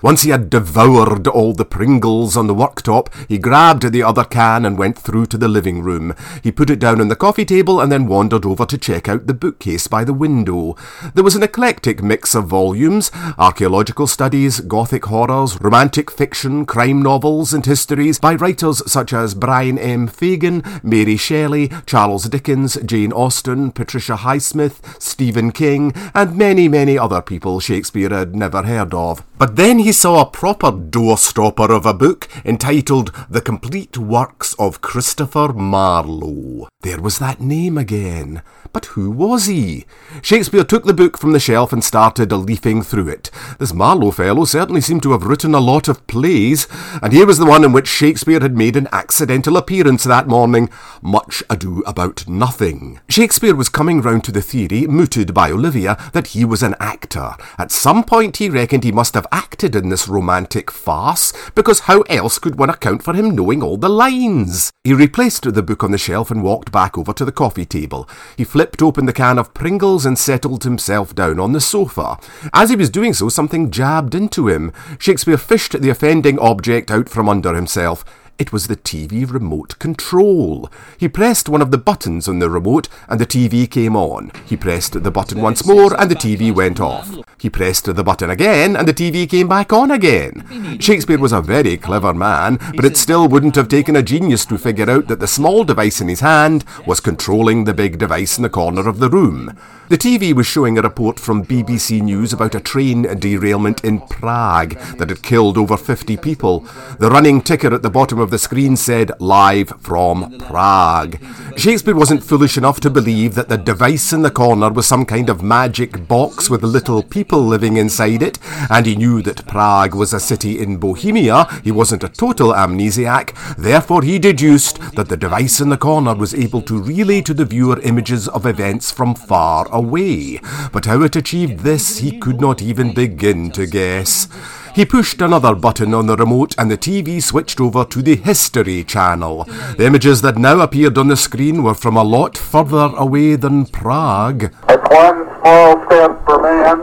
Once 0.02 0.22
he 0.22 0.30
had 0.30 0.50
devoured 0.50 1.26
all 1.26 1.52
the 1.52 1.64
Pringles 1.64 2.36
on 2.36 2.46
the 2.46 2.54
worktop, 2.54 3.08
he 3.28 3.38
grabbed 3.38 3.90
the 3.92 4.02
other 4.02 4.24
can 4.24 4.64
and 4.64 4.78
went 4.78 4.98
through 4.98 5.26
to 5.26 5.38
the 5.38 5.48
living 5.48 5.82
room. 5.82 6.14
He 6.42 6.52
put 6.52 6.70
it 6.70 6.78
down 6.78 7.00
on 7.00 7.08
the 7.08 7.16
coffee 7.16 7.44
table 7.44 7.80
and 7.80 7.90
then 7.90 8.06
wandered 8.06 8.44
over 8.44 8.66
to 8.66 8.78
check 8.78 9.08
out 9.08 9.26
the 9.26 9.34
bookcase 9.34 9.86
by 9.86 10.04
the 10.04 10.12
window. 10.12 10.76
There 11.14 11.24
was 11.24 11.34
an 11.34 11.42
eclectic 11.42 12.02
mix 12.02 12.34
of 12.34 12.46
volumes 12.46 13.10
archaeological 13.38 14.06
studies, 14.06 14.60
gothic 14.60 15.06
horrors, 15.06 15.60
romantic 15.60 16.10
fiction, 16.10 16.66
crime 16.66 17.02
novels, 17.02 17.52
and 17.52 17.64
histories 17.64 18.18
by 18.18 18.34
writers 18.34 18.82
such 18.90 19.12
as 19.12 19.34
Brian 19.34 19.78
M. 19.78 20.06
Fagan, 20.06 20.62
Mary 20.82 21.16
Shelley, 21.16 21.70
Charles 21.86 22.24
Dickens, 22.24 22.76
Jane 22.84 23.12
Austen, 23.12 23.70
Patricia 23.72 24.16
Highsmith, 24.16 25.02
Stephen 25.02 25.52
King, 25.52 25.92
and 26.14 26.36
many, 26.36 26.68
many 26.68 26.98
other 26.98 27.22
people 27.22 27.60
Shakespeare 27.60 28.10
had 28.10 28.34
never 28.36 28.62
heard 28.62 28.92
of. 28.94 29.24
But 29.38 29.56
then 29.56 29.78
he 29.78 29.85
saw 29.92 30.20
a 30.20 30.30
proper 30.30 30.72
doorstopper 30.72 31.70
of 31.70 31.86
a 31.86 31.94
book 31.94 32.28
entitled 32.44 33.12
The 33.28 33.40
Complete 33.40 33.98
Works 33.98 34.54
of 34.58 34.80
Christopher 34.80 35.52
Marlowe. 35.52 36.68
There 36.80 37.00
was 37.00 37.18
that 37.18 37.40
name 37.40 37.78
again. 37.78 38.42
But 38.76 38.92
who 38.92 39.10
was 39.10 39.46
he? 39.46 39.86
Shakespeare 40.20 40.62
took 40.62 40.84
the 40.84 40.92
book 40.92 41.16
from 41.16 41.32
the 41.32 41.40
shelf 41.40 41.72
and 41.72 41.82
started 41.82 42.30
leafing 42.30 42.82
through 42.82 43.08
it. 43.08 43.30
This 43.58 43.72
Marlowe 43.72 44.10
fellow 44.10 44.44
certainly 44.44 44.82
seemed 44.82 45.02
to 45.04 45.12
have 45.12 45.24
written 45.24 45.54
a 45.54 45.60
lot 45.60 45.88
of 45.88 46.06
plays, 46.06 46.68
and 47.02 47.10
here 47.10 47.24
was 47.24 47.38
the 47.38 47.46
one 47.46 47.64
in 47.64 47.72
which 47.72 47.88
Shakespeare 47.88 48.38
had 48.38 48.54
made 48.54 48.76
an 48.76 48.86
accidental 48.92 49.56
appearance 49.56 50.04
that 50.04 50.28
morning, 50.28 50.68
Much 51.00 51.42
Ado 51.48 51.82
About 51.86 52.28
Nothing. 52.28 53.00
Shakespeare 53.08 53.54
was 53.54 53.70
coming 53.70 54.02
round 54.02 54.24
to 54.24 54.30
the 54.32 54.42
theory, 54.42 54.86
mooted 54.86 55.32
by 55.32 55.50
Olivia, 55.50 55.96
that 56.12 56.26
he 56.28 56.44
was 56.44 56.62
an 56.62 56.74
actor. 56.78 57.30
At 57.56 57.72
some 57.72 58.04
point 58.04 58.36
he 58.36 58.50
reckoned 58.50 58.84
he 58.84 58.92
must 58.92 59.14
have 59.14 59.26
acted 59.32 59.74
in 59.74 59.88
this 59.88 60.06
romantic 60.06 60.70
farce, 60.70 61.32
because 61.54 61.80
how 61.80 62.02
else 62.02 62.38
could 62.38 62.58
one 62.58 62.68
account 62.68 63.02
for 63.02 63.14
him 63.14 63.34
knowing 63.34 63.62
all 63.62 63.78
the 63.78 63.88
lines? 63.88 64.70
He 64.84 64.92
replaced 64.92 65.50
the 65.50 65.62
book 65.62 65.82
on 65.82 65.92
the 65.92 65.98
shelf 65.98 66.30
and 66.30 66.42
walked 66.42 66.70
back 66.70 66.98
over 66.98 67.14
to 67.14 67.24
the 67.24 67.32
coffee 67.32 67.64
table. 67.64 68.06
He 68.36 68.44
flipped 68.44 68.65
open 68.82 69.06
the 69.06 69.12
can 69.12 69.38
of 69.38 69.54
Pringles 69.54 70.06
and 70.06 70.18
settled 70.18 70.64
himself 70.64 71.14
down 71.14 71.40
on 71.40 71.52
the 71.52 71.60
sofa. 71.60 72.18
As 72.52 72.70
he 72.70 72.76
was 72.76 72.90
doing 72.90 73.14
so, 73.14 73.28
something 73.28 73.70
jabbed 73.70 74.14
into 74.14 74.48
him. 74.48 74.72
Shakespeare 74.98 75.38
fished 75.38 75.80
the 75.80 75.90
offending 75.90 76.38
object 76.38 76.90
out 76.90 77.08
from 77.08 77.28
under 77.28 77.54
himself. 77.54 78.04
It 78.38 78.52
was 78.52 78.66
the 78.66 78.76
TV 78.76 79.30
remote 79.30 79.78
control. 79.78 80.70
He 80.98 81.08
pressed 81.08 81.48
one 81.48 81.62
of 81.62 81.70
the 81.70 81.78
buttons 81.78 82.28
on 82.28 82.38
the 82.38 82.50
remote 82.50 82.88
and 83.08 83.18
the 83.18 83.26
TV 83.26 83.70
came 83.70 83.96
on. 83.96 84.30
He 84.44 84.56
pressed 84.56 85.02
the 85.02 85.10
button 85.10 85.40
once 85.40 85.66
more 85.66 85.98
and 85.98 86.10
the 86.10 86.16
TV 86.16 86.54
went 86.54 86.78
off. 86.78 87.25
He 87.38 87.50
pressed 87.50 87.84
the 87.84 88.02
button 88.02 88.30
again 88.30 88.76
and 88.76 88.88
the 88.88 88.94
TV 88.94 89.28
came 89.28 89.46
back 89.46 89.70
on 89.70 89.90
again. 89.90 90.78
Shakespeare 90.80 91.18
was 91.18 91.32
a 91.32 91.42
very 91.42 91.76
clever 91.76 92.14
man, 92.14 92.58
but 92.74 92.84
it 92.84 92.96
still 92.96 93.28
wouldn't 93.28 93.56
have 93.56 93.68
taken 93.68 93.94
a 93.94 94.02
genius 94.02 94.46
to 94.46 94.56
figure 94.56 94.88
out 94.88 95.08
that 95.08 95.20
the 95.20 95.26
small 95.26 95.62
device 95.62 96.00
in 96.00 96.08
his 96.08 96.20
hand 96.20 96.64
was 96.86 96.98
controlling 96.98 97.64
the 97.64 97.74
big 97.74 97.98
device 97.98 98.38
in 98.38 98.42
the 98.42 98.48
corner 98.48 98.88
of 98.88 99.00
the 99.00 99.10
room. 99.10 99.56
The 99.88 99.98
TV 99.98 100.32
was 100.32 100.46
showing 100.46 100.78
a 100.78 100.82
report 100.82 101.20
from 101.20 101.44
BBC 101.44 102.02
News 102.02 102.32
about 102.32 102.56
a 102.56 102.60
train 102.60 103.02
derailment 103.02 103.84
in 103.84 104.00
Prague 104.00 104.70
that 104.96 105.10
had 105.10 105.22
killed 105.22 105.56
over 105.56 105.76
50 105.76 106.16
people. 106.16 106.60
The 106.98 107.10
running 107.10 107.40
ticker 107.40 107.72
at 107.72 107.82
the 107.82 107.90
bottom 107.90 108.18
of 108.18 108.30
the 108.30 108.38
screen 108.38 108.76
said, 108.76 109.12
Live 109.20 109.72
from 109.80 110.38
Prague. 110.40 111.18
Shakespeare 111.56 111.94
wasn't 111.94 112.24
foolish 112.24 112.56
enough 112.58 112.80
to 112.80 112.90
believe 112.90 113.36
that 113.36 113.48
the 113.48 113.56
device 113.56 114.12
in 114.12 114.22
the 114.22 114.30
corner 114.30 114.72
was 114.72 114.88
some 114.88 115.04
kind 115.04 115.28
of 115.28 115.42
magic 115.42 116.08
box 116.08 116.50
with 116.50 116.64
little 116.64 117.02
people 117.02 117.25
living 117.32 117.76
inside 117.76 118.22
it, 118.22 118.38
and 118.70 118.86
he 118.86 118.96
knew 118.96 119.22
that 119.22 119.46
Prague 119.46 119.94
was 119.94 120.12
a 120.12 120.20
city 120.20 120.60
in 120.60 120.76
Bohemia. 120.76 121.46
He 121.64 121.72
wasn't 121.72 122.04
a 122.04 122.08
total 122.08 122.52
amnesiac. 122.52 123.56
Therefore, 123.56 124.02
he 124.02 124.18
deduced 124.18 124.80
that 124.92 125.08
the 125.08 125.16
device 125.16 125.60
in 125.60 125.68
the 125.68 125.76
corner 125.76 126.14
was 126.14 126.34
able 126.34 126.62
to 126.62 126.82
relay 126.82 127.20
to 127.22 127.34
the 127.34 127.44
viewer 127.44 127.80
images 127.80 128.28
of 128.28 128.46
events 128.46 128.92
from 128.92 129.14
far 129.14 129.66
away. 129.72 130.40
But 130.72 130.84
how 130.84 131.02
it 131.02 131.16
achieved 131.16 131.60
this, 131.60 131.98
he 131.98 132.18
could 132.18 132.40
not 132.40 132.62
even 132.62 132.94
begin 132.94 133.50
to 133.52 133.66
guess. 133.66 134.28
He 134.76 134.84
pushed 134.84 135.22
another 135.22 135.54
button 135.54 135.94
on 135.94 136.06
the 136.06 136.16
remote 136.16 136.54
and 136.58 136.70
the 136.70 136.76
TV 136.76 137.22
switched 137.22 137.62
over 137.62 137.82
to 137.86 138.02
the 138.02 138.16
History 138.16 138.84
channel. 138.84 139.44
The 139.78 139.86
images 139.86 140.20
that 140.20 140.36
now 140.36 140.60
appeared 140.60 140.98
on 140.98 141.08
the 141.08 141.16
screen 141.16 141.62
were 141.62 141.72
from 141.72 141.96
a 141.96 142.02
lot 142.02 142.36
further 142.36 142.92
away 142.94 143.36
than 143.36 143.64
Prague. 143.64 144.52
It's 144.68 144.90
one 144.90 145.24
small 145.40 145.86
step 145.86 146.22
for 146.26 146.42
man, 146.42 146.80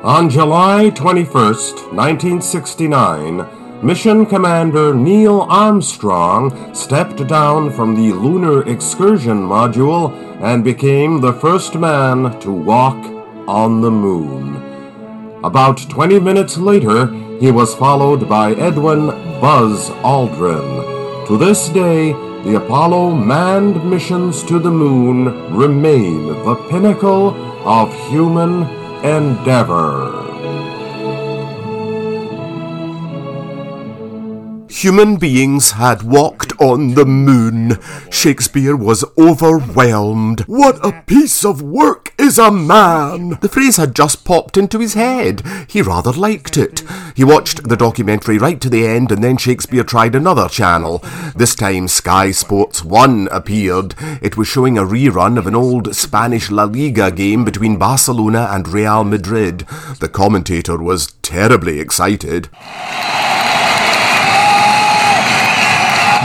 On 0.03 0.29
July 0.29 0.91
21st, 0.91 1.93
1969, 1.93 3.83
Mission 3.83 4.25
Commander 4.27 4.93
Neil 4.93 5.41
Armstrong 5.41 6.75
stepped 6.75 7.27
down 7.27 7.71
from 7.71 7.95
the 7.95 8.13
Lunar 8.13 8.67
Excursion 8.67 9.37
Module 9.37 10.13
and 10.43 10.63
became 10.63 11.21
the 11.21 11.33
first 11.33 11.73
man 11.75 12.39
to 12.41 12.51
walk 12.51 13.03
on 13.47 13.81
the 13.81 13.89
moon. 13.89 14.70
About 15.43 15.89
20 15.89 16.19
minutes 16.19 16.57
later, 16.57 17.07
he 17.39 17.49
was 17.49 17.73
followed 17.73 18.29
by 18.29 18.53
Edwin 18.53 19.07
Buzz 19.41 19.89
Aldrin. 20.03 21.25
To 21.27 21.35
this 21.35 21.67
day, 21.69 22.11
the 22.43 22.57
Apollo 22.57 23.15
manned 23.15 23.83
missions 23.89 24.43
to 24.43 24.59
the 24.59 24.69
moon 24.69 25.51
remain 25.51 26.27
the 26.27 26.55
pinnacle 26.69 27.29
of 27.67 27.91
human 28.09 28.67
endeavor. 29.03 30.30
Human 34.81 35.17
beings 35.17 35.73
had 35.73 36.01
walked 36.01 36.53
on 36.59 36.95
the 36.95 37.05
moon. 37.05 37.77
Shakespeare 38.09 38.75
was 38.75 39.05
overwhelmed. 39.15 40.39
What 40.47 40.83
a 40.83 41.03
piece 41.03 41.45
of 41.45 41.61
work 41.61 42.15
is 42.17 42.39
a 42.39 42.49
man! 42.49 43.37
The 43.41 43.47
phrase 43.47 43.77
had 43.77 43.95
just 43.95 44.25
popped 44.25 44.57
into 44.57 44.79
his 44.79 44.95
head. 44.95 45.43
He 45.69 45.83
rather 45.83 46.11
liked 46.11 46.57
it. 46.57 46.81
He 47.15 47.23
watched 47.23 47.69
the 47.69 47.77
documentary 47.77 48.39
right 48.39 48.59
to 48.59 48.71
the 48.71 48.87
end 48.87 49.11
and 49.11 49.23
then 49.23 49.37
Shakespeare 49.37 49.83
tried 49.83 50.15
another 50.15 50.49
channel. 50.49 51.05
This 51.35 51.53
time 51.53 51.87
Sky 51.87 52.31
Sports 52.31 52.83
1 52.83 53.27
appeared. 53.31 53.93
It 54.19 54.35
was 54.35 54.47
showing 54.47 54.79
a 54.79 54.83
rerun 54.83 55.37
of 55.37 55.45
an 55.45 55.53
old 55.53 55.95
Spanish 55.95 56.49
La 56.49 56.63
Liga 56.63 57.11
game 57.11 57.45
between 57.45 57.77
Barcelona 57.77 58.47
and 58.49 58.67
Real 58.67 59.03
Madrid. 59.03 59.59
The 59.99 60.09
commentator 60.09 60.81
was 60.81 61.13
terribly 61.21 61.79
excited. 61.79 62.49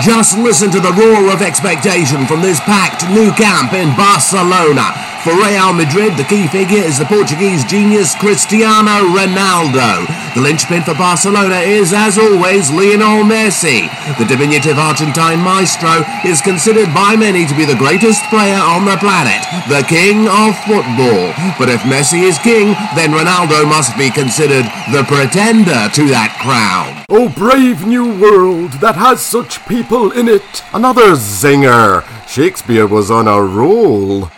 Just 0.03 0.37
listen 0.37 0.71
to 0.73 0.81
the 0.81 0.93
roar 0.93 1.33
of 1.33 1.41
expectation 1.41 2.27
from 2.27 2.43
this 2.43 2.61
packed 2.61 3.09
Nou 3.09 3.33
Camp 3.33 3.73
in 3.73 3.97
Barcelona. 3.97 5.16
For 5.27 5.35
Real 5.35 5.73
Madrid, 5.73 6.17
the 6.17 6.23
key 6.23 6.47
figure 6.47 6.79
is 6.79 7.01
the 7.01 7.05
Portuguese 7.05 7.65
genius 7.65 8.15
Cristiano 8.15 9.11
Ronaldo. 9.11 10.07
The 10.37 10.41
linchpin 10.41 10.85
for 10.85 10.95
Barcelona 10.95 11.67
is, 11.67 11.93
as 11.93 12.17
always, 12.17 12.71
Lionel 12.71 13.27
Messi. 13.27 13.91
The 14.19 14.25
diminutive 14.25 14.79
Argentine 14.79 15.43
maestro 15.43 16.07
is 16.25 16.41
considered 16.41 16.95
by 16.95 17.17
many 17.17 17.45
to 17.45 17.57
be 17.57 17.65
the 17.65 17.75
greatest 17.75 18.23
player 18.31 18.55
on 18.55 18.85
the 18.85 18.95
planet, 19.03 19.43
the 19.67 19.83
king 19.89 20.29
of 20.31 20.55
football. 20.63 21.35
But 21.59 21.75
if 21.75 21.83
Messi 21.83 22.23
is 22.23 22.39
king, 22.39 22.79
then 22.95 23.11
Ronaldo 23.11 23.67
must 23.67 23.99
be 23.99 24.11
considered 24.11 24.71
the 24.95 25.03
pretender 25.11 25.91
to 25.91 26.07
that 26.15 26.39
crown. 26.39 27.03
Oh, 27.11 27.29
brave 27.35 27.85
new 27.85 28.07
world 28.23 28.79
that 28.79 28.95
has 28.95 29.23
such 29.23 29.67
people 29.67 30.13
in 30.13 30.29
it. 30.29 30.63
Another 30.73 31.19
zinger. 31.19 32.07
Shakespeare 32.29 32.87
was 32.87 33.11
on 33.11 33.27
a 33.27 33.43
roll. 33.43 34.31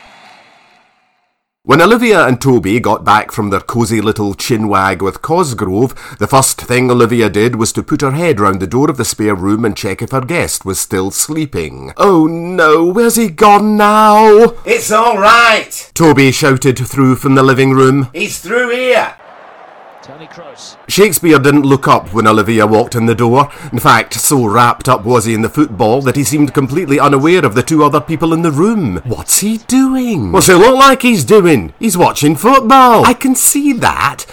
When 1.69 1.83
Olivia 1.83 2.27
and 2.27 2.41
Toby 2.41 2.81
got 2.81 3.05
back 3.05 3.31
from 3.31 3.51
their 3.51 3.61
cosy 3.61 4.01
little 4.01 4.33
chinwag 4.33 5.03
with 5.03 5.21
Cosgrove, 5.21 6.17
the 6.19 6.27
first 6.27 6.59
thing 6.63 6.91
Olivia 6.91 7.29
did 7.29 7.57
was 7.57 7.75
to 7.75 7.83
put 7.83 8.01
her 8.01 8.13
head 8.13 8.41
round 8.41 8.61
the 8.61 8.67
door 8.67 8.89
of 8.89 8.97
the 8.97 9.05
spare 9.05 9.35
room 9.35 9.67
and 9.67 9.77
check 9.77 10.01
if 10.01 10.13
her 10.13 10.23
guest 10.23 10.65
was 10.65 10.81
still 10.81 11.11
sleeping. 11.11 11.93
Oh 11.99 12.27
no, 12.27 12.87
where's 12.87 13.17
he 13.17 13.29
gone 13.29 13.77
now? 13.77 14.55
It's 14.65 14.91
all 14.91 15.19
right. 15.19 15.91
Toby 15.93 16.33
shouted 16.33 16.79
through 16.79 17.17
from 17.17 17.35
the 17.35 17.43
living 17.43 17.73
room. 17.73 18.09
He's 18.15 18.39
through 18.39 18.71
here. 18.71 19.15
Shakespeare 20.89 21.39
didn't 21.39 21.67
look 21.67 21.87
up 21.87 22.15
when 22.15 22.27
Olivia 22.27 22.67
walked 22.67 22.95
in 22.95 23.05
the 23.05 23.15
door. 23.15 23.51
In 23.73 23.79
fact, 23.79 24.15
so 24.15 24.47
wrapped 24.47 24.89
up 24.89 25.05
was 25.05 25.27
he 25.27 25.35
in 25.35 25.43
the 25.43 25.51
football 25.51 26.01
that 26.03 26.17
he 26.17 26.25
seemed 26.25 26.55
completely 26.55 26.99
unaware 26.99 27.45
of 27.45 27.55
the 27.55 27.63
two 27.63 27.85
other 27.85 28.01
people 28.01 28.33
in 28.33 28.43
the 28.43 28.51
room. 28.51 29.03
What's 29.05 29.41
he 29.41 29.59
doing? 29.59 30.33
What's 30.33 30.49
it 30.49 30.57
look 30.57 30.77
like 30.77 31.03
he's 31.03 31.25
doing? 31.25 31.75
He's 31.79 31.99
watching 31.99 32.37
football. 32.37 33.05
I 33.05 33.13
can 33.13 33.35
see 33.35 33.75
that. 33.75 34.25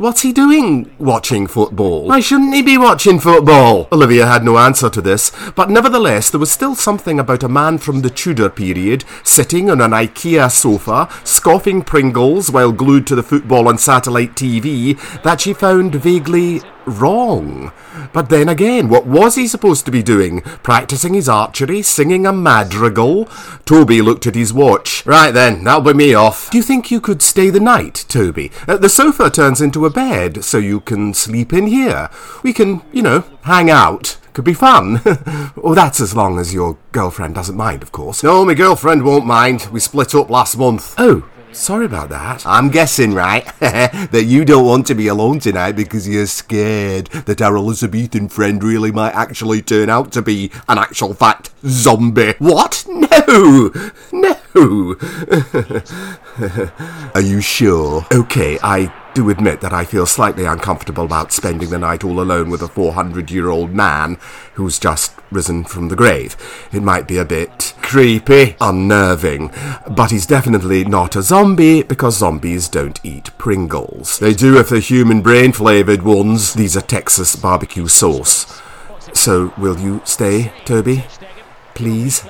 What's 0.00 0.22
he 0.22 0.32
doing 0.32 0.90
watching 0.98 1.46
football? 1.46 2.06
Why 2.06 2.20
shouldn't 2.20 2.54
he 2.54 2.62
be 2.62 2.78
watching 2.78 3.20
football? 3.20 3.86
Olivia 3.92 4.24
had 4.24 4.42
no 4.42 4.56
answer 4.56 4.88
to 4.88 5.02
this, 5.02 5.30
but 5.54 5.68
nevertheless 5.68 6.30
there 6.30 6.40
was 6.40 6.50
still 6.50 6.74
something 6.74 7.20
about 7.20 7.42
a 7.42 7.50
man 7.50 7.76
from 7.76 8.00
the 8.00 8.08
Tudor 8.08 8.48
period 8.48 9.04
sitting 9.22 9.68
on 9.68 9.82
an 9.82 9.90
IKEA 9.90 10.50
sofa, 10.50 11.06
scoffing 11.22 11.82
Pringles 11.82 12.50
while 12.50 12.72
glued 12.72 13.06
to 13.08 13.14
the 13.14 13.22
football 13.22 13.68
on 13.68 13.76
satellite 13.76 14.36
TV 14.36 14.98
that 15.22 15.42
she 15.42 15.52
found 15.52 15.94
vaguely 15.96 16.62
wrong. 16.90 17.72
But 18.12 18.28
then 18.28 18.48
again, 18.48 18.88
what 18.88 19.06
was 19.06 19.36
he 19.36 19.46
supposed 19.46 19.84
to 19.86 19.90
be 19.90 20.02
doing? 20.02 20.40
Practicing 20.62 21.14
his 21.14 21.28
archery? 21.28 21.82
Singing 21.82 22.26
a 22.26 22.32
madrigal? 22.32 23.26
Toby 23.64 24.02
looked 24.02 24.26
at 24.26 24.34
his 24.34 24.52
watch. 24.52 25.04
Right 25.06 25.30
then, 25.30 25.64
that'll 25.64 25.80
be 25.80 25.94
me 25.94 26.14
off. 26.14 26.50
Do 26.50 26.58
you 26.58 26.62
think 26.62 26.90
you 26.90 27.00
could 27.00 27.22
stay 27.22 27.50
the 27.50 27.60
night, 27.60 28.04
Toby? 28.08 28.50
Uh, 28.66 28.76
the 28.76 28.88
sofa 28.88 29.30
turns 29.30 29.60
into 29.60 29.86
a 29.86 29.90
bed, 29.90 30.44
so 30.44 30.58
you 30.58 30.80
can 30.80 31.14
sleep 31.14 31.52
in 31.52 31.66
here. 31.66 32.10
We 32.42 32.52
can, 32.52 32.82
you 32.92 33.02
know, 33.02 33.24
hang 33.42 33.70
out. 33.70 34.18
Could 34.32 34.44
be 34.44 34.54
fun. 34.54 35.00
oh, 35.62 35.74
that's 35.74 36.00
as 36.00 36.14
long 36.14 36.38
as 36.38 36.54
your 36.54 36.78
girlfriend 36.92 37.34
doesn't 37.34 37.56
mind, 37.56 37.82
of 37.82 37.92
course. 37.92 38.22
No, 38.22 38.44
my 38.44 38.54
girlfriend 38.54 39.04
won't 39.04 39.26
mind. 39.26 39.66
We 39.72 39.80
split 39.80 40.14
up 40.14 40.30
last 40.30 40.56
month. 40.56 40.94
Oh, 40.98 41.28
Sorry 41.52 41.84
about 41.84 42.10
that. 42.10 42.46
I'm 42.46 42.70
guessing, 42.70 43.12
right, 43.12 43.44
that 43.60 44.24
you 44.26 44.44
don't 44.44 44.64
want 44.64 44.86
to 44.86 44.94
be 44.94 45.08
alone 45.08 45.40
tonight 45.40 45.72
because 45.72 46.08
you're 46.08 46.26
scared 46.26 47.06
that 47.08 47.42
our 47.42 47.56
Elizabethan 47.56 48.28
friend 48.28 48.62
really 48.62 48.92
might 48.92 49.14
actually 49.14 49.60
turn 49.60 49.90
out 49.90 50.12
to 50.12 50.22
be 50.22 50.52
an 50.68 50.78
actual 50.78 51.12
fact 51.12 51.50
zombie. 51.66 52.34
What? 52.38 52.84
No! 52.88 53.72
No! 54.12 54.36
Are 57.14 57.20
you 57.20 57.40
sure? 57.40 58.06
Okay, 58.12 58.58
I 58.62 58.92
do 59.14 59.30
admit 59.30 59.60
that 59.60 59.72
I 59.72 59.84
feel 59.84 60.06
slightly 60.06 60.44
uncomfortable 60.44 61.04
about 61.04 61.32
spending 61.32 61.70
the 61.70 61.78
night 61.78 62.04
all 62.04 62.20
alone 62.20 62.50
with 62.50 62.62
a 62.62 62.68
400 62.68 63.30
year 63.30 63.48
old 63.48 63.74
man 63.74 64.16
who's 64.54 64.78
just 64.78 65.14
risen 65.30 65.64
from 65.64 65.88
the 65.88 65.96
grave. 65.96 66.36
It 66.72 66.82
might 66.82 67.08
be 67.08 67.18
a 67.18 67.24
bit 67.24 67.74
creepy, 67.82 68.56
unnerving, 68.60 69.50
but 69.90 70.10
he's 70.10 70.26
definitely 70.26 70.84
not 70.84 71.16
a 71.16 71.22
zombie 71.22 71.82
because 71.82 72.18
zombies 72.18 72.68
don't 72.68 73.00
eat 73.04 73.36
Pringles. 73.36 74.18
They 74.18 74.34
do 74.34 74.58
if 74.58 74.68
they're 74.68 74.80
human 74.80 75.22
brain 75.22 75.52
flavoured 75.52 76.02
ones. 76.02 76.54
These 76.54 76.76
are 76.76 76.82
Texas 76.82 77.34
barbecue 77.36 77.88
sauce. 77.88 78.60
So, 79.12 79.52
will 79.58 79.78
you 79.78 80.02
stay, 80.04 80.52
Toby? 80.64 81.04
Please? 81.74 82.24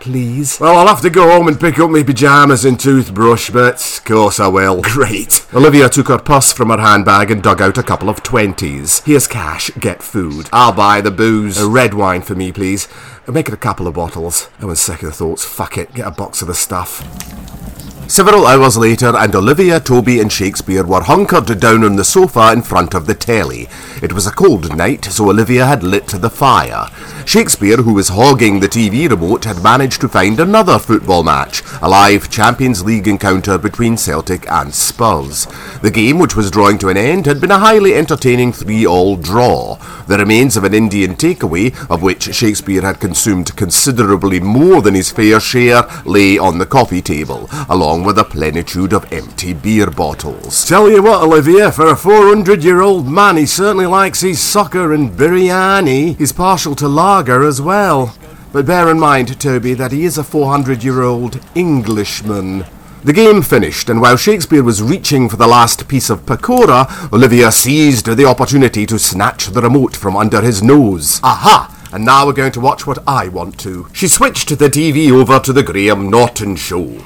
Please? 0.00 0.60
Well, 0.60 0.78
I'll 0.78 0.86
have 0.86 1.00
to 1.02 1.10
go 1.10 1.28
home 1.30 1.48
and 1.48 1.58
pick 1.58 1.78
up 1.78 1.90
my 1.90 2.02
pyjamas 2.02 2.64
and 2.64 2.78
toothbrush, 2.78 3.50
but 3.50 3.98
of 3.98 4.04
course 4.04 4.38
I 4.38 4.46
will. 4.46 4.80
Great. 4.82 5.46
Olivia 5.52 5.88
took 5.88 6.08
her 6.08 6.18
purse 6.18 6.52
from 6.52 6.70
her 6.70 6.78
handbag 6.78 7.30
and 7.30 7.42
dug 7.42 7.60
out 7.60 7.78
a 7.78 7.82
couple 7.82 8.08
of 8.08 8.22
twenties. 8.22 9.00
Here's 9.00 9.26
cash, 9.26 9.70
get 9.80 10.02
food. 10.02 10.48
I'll 10.52 10.72
buy 10.72 11.00
the 11.00 11.10
booze. 11.10 11.60
A 11.60 11.68
red 11.68 11.94
wine 11.94 12.22
for 12.22 12.34
me, 12.34 12.52
please. 12.52 12.86
Make 13.26 13.48
it 13.48 13.54
a 13.54 13.58
couple 13.58 13.86
of 13.86 13.94
bottles. 13.94 14.48
Oh, 14.62 14.68
and 14.68 14.78
second 14.78 15.12
thoughts, 15.12 15.44
fuck 15.44 15.76
it, 15.76 15.92
get 15.94 16.06
a 16.06 16.10
box 16.10 16.42
of 16.42 16.48
the 16.48 16.54
stuff. 16.54 17.02
Several 18.10 18.46
hours 18.46 18.78
later, 18.78 19.14
and 19.14 19.34
Olivia, 19.34 19.78
Toby, 19.80 20.18
and 20.18 20.32
Shakespeare 20.32 20.82
were 20.82 21.02
hunkered 21.02 21.60
down 21.60 21.84
on 21.84 21.96
the 21.96 22.04
sofa 22.04 22.52
in 22.52 22.62
front 22.62 22.94
of 22.94 23.04
the 23.04 23.14
telly. 23.14 23.68
It 24.02 24.14
was 24.14 24.26
a 24.26 24.32
cold 24.32 24.74
night, 24.74 25.04
so 25.04 25.28
Olivia 25.28 25.66
had 25.66 25.82
lit 25.82 26.06
the 26.08 26.30
fire. 26.30 26.86
Shakespeare, 27.26 27.76
who 27.76 27.92
was 27.92 28.08
hogging 28.08 28.60
the 28.60 28.68
TV 28.68 29.10
remote, 29.10 29.44
had 29.44 29.62
managed 29.62 30.00
to 30.00 30.08
find 30.08 30.40
another 30.40 30.78
football 30.78 31.22
match, 31.22 31.62
a 31.82 31.88
live 31.88 32.30
Champions 32.30 32.82
League 32.82 33.06
encounter 33.06 33.58
between 33.58 33.98
Celtic 33.98 34.50
and 34.50 34.74
Spurs. 34.74 35.46
The 35.82 35.90
game, 35.90 36.18
which 36.18 36.34
was 36.34 36.50
drawing 36.50 36.78
to 36.78 36.88
an 36.88 36.96
end, 36.96 37.26
had 37.26 37.42
been 37.42 37.50
a 37.50 37.58
highly 37.58 37.94
entertaining 37.94 38.54
three-all 38.54 39.16
draw. 39.16 39.76
The 40.06 40.16
remains 40.16 40.56
of 40.56 40.64
an 40.64 40.72
Indian 40.72 41.14
takeaway, 41.14 41.74
of 41.90 42.02
which 42.02 42.34
Shakespeare 42.34 42.80
had 42.80 43.00
consumed 43.00 43.54
considerably 43.54 44.40
more 44.40 44.80
than 44.80 44.94
his 44.94 45.10
fair 45.10 45.38
share, 45.38 45.82
lay 46.06 46.38
on 46.38 46.56
the 46.56 46.64
coffee 46.64 47.02
table, 47.02 47.50
along 47.68 47.97
with 48.04 48.18
a 48.18 48.24
plenitude 48.24 48.92
of 48.92 49.12
empty 49.12 49.52
beer 49.52 49.90
bottles. 49.90 50.66
Tell 50.66 50.90
you 50.90 51.02
what, 51.02 51.22
Olivia, 51.22 51.70
for 51.72 51.86
a 51.86 51.94
400-year-old 51.94 53.06
man, 53.06 53.36
he 53.36 53.46
certainly 53.46 53.86
likes 53.86 54.20
his 54.20 54.40
soccer 54.40 54.92
and 54.92 55.10
biryani. 55.10 56.16
He's 56.16 56.32
partial 56.32 56.74
to 56.76 56.88
lager 56.88 57.44
as 57.44 57.60
well. 57.60 58.14
But 58.52 58.66
bear 58.66 58.90
in 58.90 58.98
mind, 58.98 59.40
Toby, 59.40 59.74
that 59.74 59.92
he 59.92 60.04
is 60.04 60.18
a 60.18 60.22
400-year-old 60.22 61.40
Englishman. 61.54 62.64
The 63.04 63.12
game 63.12 63.42
finished, 63.42 63.88
and 63.88 64.00
while 64.00 64.16
Shakespeare 64.16 64.62
was 64.62 64.82
reaching 64.82 65.28
for 65.28 65.36
the 65.36 65.46
last 65.46 65.86
piece 65.86 66.10
of 66.10 66.26
pakora, 66.26 67.12
Olivia 67.12 67.52
seized 67.52 68.06
the 68.06 68.24
opportunity 68.24 68.86
to 68.86 68.98
snatch 68.98 69.46
the 69.46 69.62
remote 69.62 69.94
from 69.94 70.16
under 70.16 70.40
his 70.40 70.62
nose. 70.62 71.20
Aha! 71.22 71.74
And 71.92 72.04
now 72.04 72.26
we're 72.26 72.32
going 72.32 72.52
to 72.52 72.60
watch 72.60 72.86
what 72.86 72.98
I 73.06 73.28
want 73.28 73.58
to. 73.60 73.86
She 73.92 74.08
switched 74.08 74.48
the 74.58 74.68
TV 74.68 75.10
over 75.10 75.38
to 75.38 75.52
the 75.52 75.62
Graham 75.62 76.10
Norton 76.10 76.56
show. 76.56 76.98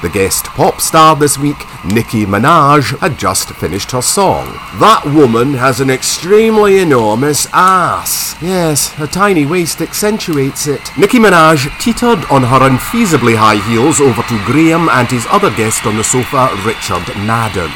The 0.00 0.08
guest 0.08 0.44
pop 0.46 0.80
star 0.80 1.16
this 1.16 1.36
week, 1.38 1.56
Nicki 1.84 2.24
Minaj, 2.24 2.96
had 3.00 3.18
just 3.18 3.48
finished 3.54 3.90
her 3.90 4.00
song. 4.00 4.46
That 4.78 5.02
woman 5.04 5.54
has 5.54 5.80
an 5.80 5.90
extremely 5.90 6.78
enormous 6.78 7.48
ass. 7.52 8.40
Yes, 8.40 8.92
her 8.94 9.08
tiny 9.08 9.44
waist 9.44 9.80
accentuates 9.80 10.68
it. 10.68 10.96
Nicki 10.96 11.18
Minaj 11.18 11.66
teetered 11.80 12.24
on 12.30 12.44
her 12.44 12.60
unfeasibly 12.60 13.34
high 13.34 13.58
heels 13.68 14.00
over 14.00 14.22
to 14.22 14.44
Graham 14.44 14.88
and 14.88 15.08
his 15.08 15.26
other 15.30 15.50
guest 15.50 15.84
on 15.84 15.96
the 15.96 16.04
sofa, 16.04 16.48
Richard 16.64 17.04
Madden. 17.26 17.72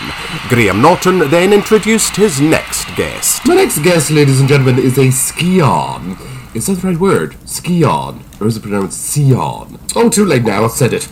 Graham 0.49 0.81
Norton 0.81 1.29
then 1.29 1.53
introduced 1.53 2.15
his 2.15 2.41
next 2.41 2.87
guest. 2.95 3.45
My 3.47 3.57
next 3.57 3.81
guest, 3.81 4.13
ladies 4.13 4.39
and 4.39 4.49
gentlemen, 4.49 4.79
is 4.79 4.97
a 4.97 5.11
skion. 5.11 6.17
Is 6.55 6.67
that 6.67 6.75
the 6.75 6.89
right 6.89 6.99
word? 6.99 7.37
Skion. 7.49 8.23
Or 8.39 8.47
is 8.47 8.57
it 8.59 8.63
pronounced 8.63 9.15
Sion? 9.15 9.79
Oh, 9.97 10.09
too 10.09 10.25
late 10.25 10.45
now, 10.45 10.65
I've 10.65 10.73
said 10.73 10.93
it. 10.93 11.09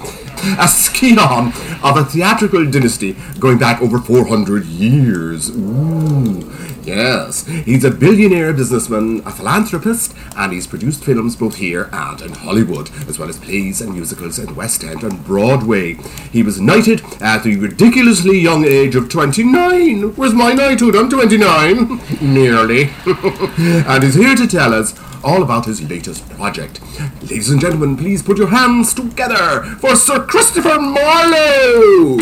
A 0.59 0.67
scion 0.69 1.53
of 1.83 1.97
a 1.97 2.05
theatrical 2.05 2.65
dynasty 2.71 3.17
going 3.39 3.59
back 3.59 3.83
over 3.83 3.99
400 3.99 4.65
years. 4.65 5.51
Ooh, 5.51 6.51
yes. 6.83 7.47
He's 7.47 7.85
a 7.85 7.91
billionaire 7.91 8.53
businessman, 8.53 9.23
a 9.27 9.31
philanthropist, 9.31 10.15
and 10.37 10.53
he's 10.53 10.67
produced 10.67 11.05
films 11.05 11.37
both 11.37 11.57
here 11.57 11.91
and 11.93 12.21
in 12.23 12.33
Hollywood, 12.33 12.91
as 13.07 13.19
well 13.19 13.29
as 13.29 13.39
plays 13.39 13.81
and 13.81 13.93
musicals 13.93 14.39
in 14.39 14.55
West 14.55 14.83
End 14.83 15.03
and 15.03 15.25
Broadway. 15.25 15.95
He 16.33 16.43
was 16.43 16.61
knighted 16.61 17.03
at 17.21 17.43
the 17.43 17.57
ridiculously 17.57 18.39
young 18.39 18.65
age 18.65 18.97
of 18.97 19.09
29. 19.09 20.15
Where's 20.17 20.35
my 20.35 20.53
knighthood? 20.53 20.97
I'm 20.97 21.11
29. 21.11 22.01
Nearly. 22.21 22.91
and 23.07 24.03
he's 24.03 24.15
here 24.15 24.35
to 24.37 24.47
tell 24.47 24.73
us 24.73 24.95
all 25.23 25.43
about 25.43 25.67
his 25.67 25.83
latest 25.83 26.29
project. 26.31 26.81
Ladies 27.23 27.51
and 27.51 27.61
gentlemen, 27.61 27.97
please 27.97 28.23
put 28.23 28.39
your 28.39 28.49
hands 28.49 28.95
together 28.95 29.63
for 29.81 29.97
Sir 29.97 30.25
Christopher 30.25 30.81
Marlowe! 30.81 32.19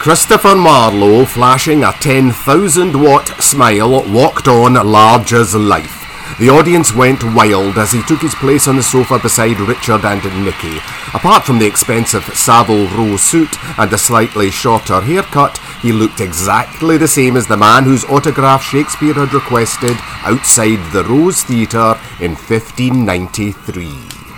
Christopher 0.00 0.56
Marlowe, 0.56 1.26
flashing 1.26 1.84
a 1.84 1.92
10,000 1.92 3.02
watt 3.02 3.28
smile, 3.42 4.02
walked 4.10 4.48
on 4.48 4.74
large 4.74 5.32
as 5.34 5.54
life. 5.54 5.99
The 6.40 6.48
audience 6.48 6.94
went 6.94 7.22
wild 7.34 7.76
as 7.76 7.92
he 7.92 8.02
took 8.04 8.22
his 8.22 8.34
place 8.34 8.66
on 8.66 8.76
the 8.76 8.82
sofa 8.82 9.18
beside 9.18 9.60
Richard 9.60 10.06
and 10.06 10.24
Nicki. 10.42 10.78
Apart 11.12 11.44
from 11.44 11.58
the 11.58 11.66
expensive 11.66 12.24
Savile 12.34 12.88
Row 12.96 13.18
suit 13.18 13.62
and 13.78 13.92
a 13.92 13.98
slightly 13.98 14.50
shorter 14.50 15.02
haircut, 15.02 15.58
he 15.82 15.92
looked 15.92 16.18
exactly 16.20 16.96
the 16.96 17.06
same 17.06 17.36
as 17.36 17.46
the 17.46 17.58
man 17.58 17.84
whose 17.84 18.06
autograph 18.06 18.62
Shakespeare 18.62 19.12
had 19.12 19.34
requested 19.34 19.98
outside 20.24 20.80
the 20.94 21.04
Rose 21.04 21.42
Theatre 21.42 22.00
in 22.20 22.30
1593. 22.30 23.90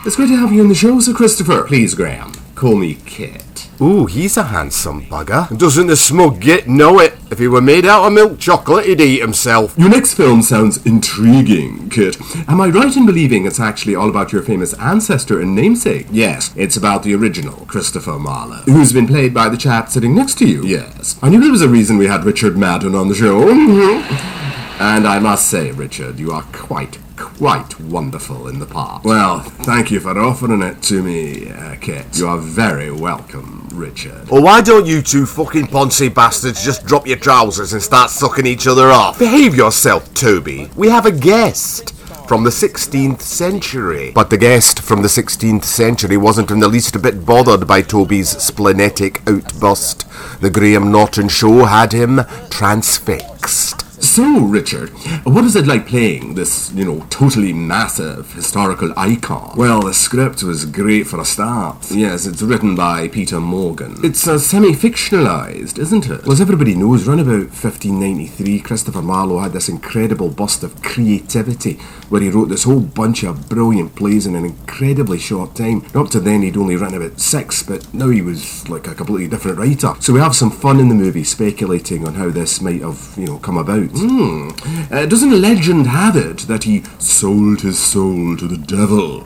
It's 0.04 0.16
great 0.16 0.26
to 0.26 0.36
have 0.36 0.52
you 0.52 0.62
on 0.62 0.68
the 0.68 0.74
show, 0.74 0.98
Sir 0.98 1.14
Christopher. 1.14 1.62
Please, 1.68 1.94
Graham, 1.94 2.32
call 2.56 2.74
me 2.74 2.96
Kit. 3.06 3.41
Ooh, 3.82 4.06
he's 4.06 4.36
a 4.36 4.44
handsome 4.44 5.02
bugger. 5.06 5.58
Doesn't 5.58 5.88
the 5.88 5.96
smug 5.96 6.40
git 6.40 6.68
know 6.68 7.00
it? 7.00 7.14
If 7.32 7.40
he 7.40 7.48
were 7.48 7.60
made 7.60 7.84
out 7.84 8.06
of 8.06 8.12
milk 8.12 8.38
chocolate, 8.38 8.86
he'd 8.86 9.00
eat 9.00 9.20
himself. 9.20 9.76
Your 9.76 9.88
next 9.88 10.14
film 10.14 10.42
sounds 10.42 10.86
intriguing, 10.86 11.90
Kit. 11.90 12.16
Am 12.48 12.60
I 12.60 12.68
right 12.68 12.96
in 12.96 13.06
believing 13.06 13.44
it's 13.44 13.58
actually 13.58 13.96
all 13.96 14.08
about 14.08 14.32
your 14.32 14.42
famous 14.42 14.72
ancestor 14.74 15.40
and 15.40 15.56
namesake? 15.56 16.06
Yes, 16.12 16.54
it's 16.54 16.76
about 16.76 17.02
the 17.02 17.12
original, 17.12 17.66
Christopher 17.66 18.20
Marlowe, 18.20 18.62
who's 18.66 18.92
been 18.92 19.08
played 19.08 19.34
by 19.34 19.48
the 19.48 19.56
chap 19.56 19.88
sitting 19.88 20.14
next 20.14 20.38
to 20.38 20.46
you. 20.46 20.64
Yes. 20.64 21.18
I 21.20 21.28
knew 21.28 21.40
there 21.40 21.50
was 21.50 21.62
a 21.62 21.68
reason 21.68 21.98
we 21.98 22.06
had 22.06 22.24
Richard 22.24 22.56
Madden 22.56 22.94
on 22.94 23.08
the 23.08 23.16
show. 23.16 23.50
and 24.78 25.08
I 25.08 25.18
must 25.18 25.48
say, 25.48 25.72
Richard, 25.72 26.20
you 26.20 26.30
are 26.30 26.44
quite, 26.52 26.98
quite 27.22 27.78
wonderful 27.80 28.48
in 28.48 28.58
the 28.58 28.66
part. 28.66 29.04
Well, 29.04 29.40
thank 29.40 29.90
you 29.90 30.00
for 30.00 30.18
offering 30.18 30.62
it 30.62 30.82
to 30.82 31.02
me, 31.02 31.50
uh, 31.50 31.76
Kit. 31.80 32.18
You 32.18 32.26
are 32.28 32.38
very 32.38 32.90
welcome, 32.90 33.68
Richard. 33.72 34.28
Well, 34.28 34.42
why 34.42 34.60
don't 34.60 34.86
you 34.86 35.02
two 35.02 35.24
fucking 35.26 35.66
poncy 35.66 36.12
bastards 36.12 36.64
just 36.64 36.84
drop 36.84 37.06
your 37.06 37.16
trousers 37.16 37.72
and 37.72 37.82
start 37.82 38.10
sucking 38.10 38.46
each 38.46 38.66
other 38.66 38.88
off? 38.88 39.18
Behave 39.18 39.54
yourself, 39.54 40.12
Toby. 40.14 40.68
We 40.76 40.88
have 40.88 41.06
a 41.06 41.12
guest 41.12 41.94
from 42.26 42.44
the 42.44 42.50
16th 42.50 43.20
century. 43.20 44.10
But 44.14 44.30
the 44.30 44.38
guest 44.38 44.80
from 44.80 45.02
the 45.02 45.08
16th 45.08 45.64
century 45.64 46.16
wasn't 46.16 46.50
in 46.50 46.60
the 46.60 46.68
least 46.68 46.96
a 46.96 46.98
bit 46.98 47.26
bothered 47.26 47.66
by 47.66 47.82
Toby's 47.82 48.34
splenetic 48.36 49.20
outburst. 49.28 50.06
The 50.40 50.50
Graham 50.50 50.90
Norton 50.90 51.28
show 51.28 51.64
had 51.64 51.92
him 51.92 52.20
transfixed. 52.48 53.81
So, 54.12 54.40
Richard, 54.40 54.90
what 55.24 55.44
is 55.44 55.56
it 55.56 55.66
like 55.66 55.86
playing 55.86 56.34
this, 56.34 56.70
you 56.74 56.84
know, 56.84 57.06
totally 57.08 57.54
massive 57.54 58.34
historical 58.34 58.92
icon? 58.94 59.54
Well, 59.56 59.80
the 59.80 59.94
script 59.94 60.42
was 60.42 60.66
great 60.66 61.06
for 61.06 61.18
a 61.18 61.24
start. 61.24 61.90
Yes, 61.90 62.26
it's 62.26 62.42
written 62.42 62.76
by 62.76 63.08
Peter 63.08 63.40
Morgan. 63.40 63.96
It's 64.04 64.28
uh, 64.28 64.38
semi-fictionalized, 64.38 65.78
isn't 65.78 66.10
it? 66.10 66.24
Well, 66.24 66.32
as 66.32 66.42
everybody 66.42 66.74
knows, 66.74 67.08
around 67.08 67.20
about 67.20 67.48
1593, 67.56 68.60
Christopher 68.60 69.00
Marlowe 69.00 69.38
had 69.38 69.54
this 69.54 69.70
incredible 69.70 70.28
burst 70.28 70.62
of 70.62 70.82
creativity 70.82 71.78
where 72.10 72.20
he 72.20 72.28
wrote 72.28 72.50
this 72.50 72.64
whole 72.64 72.80
bunch 72.80 73.22
of 73.22 73.48
brilliant 73.48 73.96
plays 73.96 74.26
in 74.26 74.36
an 74.36 74.44
incredibly 74.44 75.18
short 75.18 75.54
time. 75.56 75.86
Up 75.94 76.10
to 76.10 76.20
then, 76.20 76.42
he'd 76.42 76.58
only 76.58 76.76
written 76.76 77.00
about 77.02 77.18
six, 77.18 77.62
but 77.62 77.94
now 77.94 78.10
he 78.10 78.20
was 78.20 78.68
like 78.68 78.86
a 78.86 78.94
completely 78.94 79.28
different 79.28 79.56
writer. 79.56 79.94
So 80.00 80.12
we 80.12 80.20
have 80.20 80.36
some 80.36 80.50
fun 80.50 80.80
in 80.80 80.90
the 80.90 80.94
movie 80.94 81.24
speculating 81.24 82.06
on 82.06 82.12
how 82.12 82.28
this 82.28 82.60
might 82.60 82.82
have, 82.82 83.14
you 83.16 83.24
know, 83.24 83.38
come 83.38 83.56
about. 83.56 84.01
Hmm. 84.02 84.50
Uh, 84.92 85.06
doesn't 85.06 85.40
legend 85.40 85.86
have 85.86 86.16
it 86.16 86.38
that 86.48 86.64
he 86.64 86.82
sold 86.98 87.60
his 87.60 87.78
soul 87.78 88.36
to 88.36 88.48
the 88.48 88.56
devil? 88.56 89.22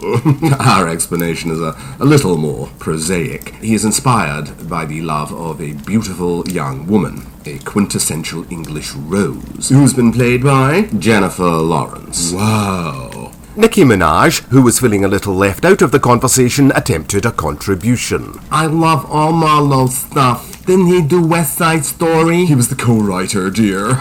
Our 0.60 0.88
explanation 0.88 1.50
is 1.50 1.60
a, 1.60 1.74
a 1.98 2.04
little 2.04 2.36
more 2.36 2.68
prosaic. 2.78 3.54
He 3.56 3.74
is 3.74 3.86
inspired 3.86 4.68
by 4.68 4.84
the 4.84 5.00
love 5.00 5.32
of 5.32 5.62
a 5.62 5.72
beautiful 5.72 6.46
young 6.46 6.86
woman, 6.86 7.26
a 7.46 7.58
quintessential 7.60 8.50
English 8.52 8.92
rose, 8.92 9.70
who's 9.70 9.94
been 9.94 10.12
played 10.12 10.44
by 10.44 10.82
Jennifer 10.98 11.44
Lawrence. 11.48 12.32
Wow. 12.32 13.32
Nicki 13.56 13.84
Minaj, 13.84 14.42
who 14.48 14.60
was 14.60 14.78
feeling 14.80 15.06
a 15.06 15.08
little 15.08 15.34
left 15.34 15.64
out 15.64 15.80
of 15.80 15.90
the 15.90 15.98
conversation, 15.98 16.70
attempted 16.74 17.24
a 17.24 17.32
contribution. 17.32 18.38
I 18.50 18.66
love 18.66 19.10
all 19.10 19.32
Marlowe's 19.32 19.96
stuff. 19.96 20.55
Didn't 20.66 20.86
he 20.86 21.00
do 21.00 21.24
West 21.24 21.56
Side 21.56 21.84
Story? 21.84 22.44
He 22.44 22.56
was 22.56 22.68
the 22.68 22.74
co-writer, 22.74 23.50
dear. 23.50 23.90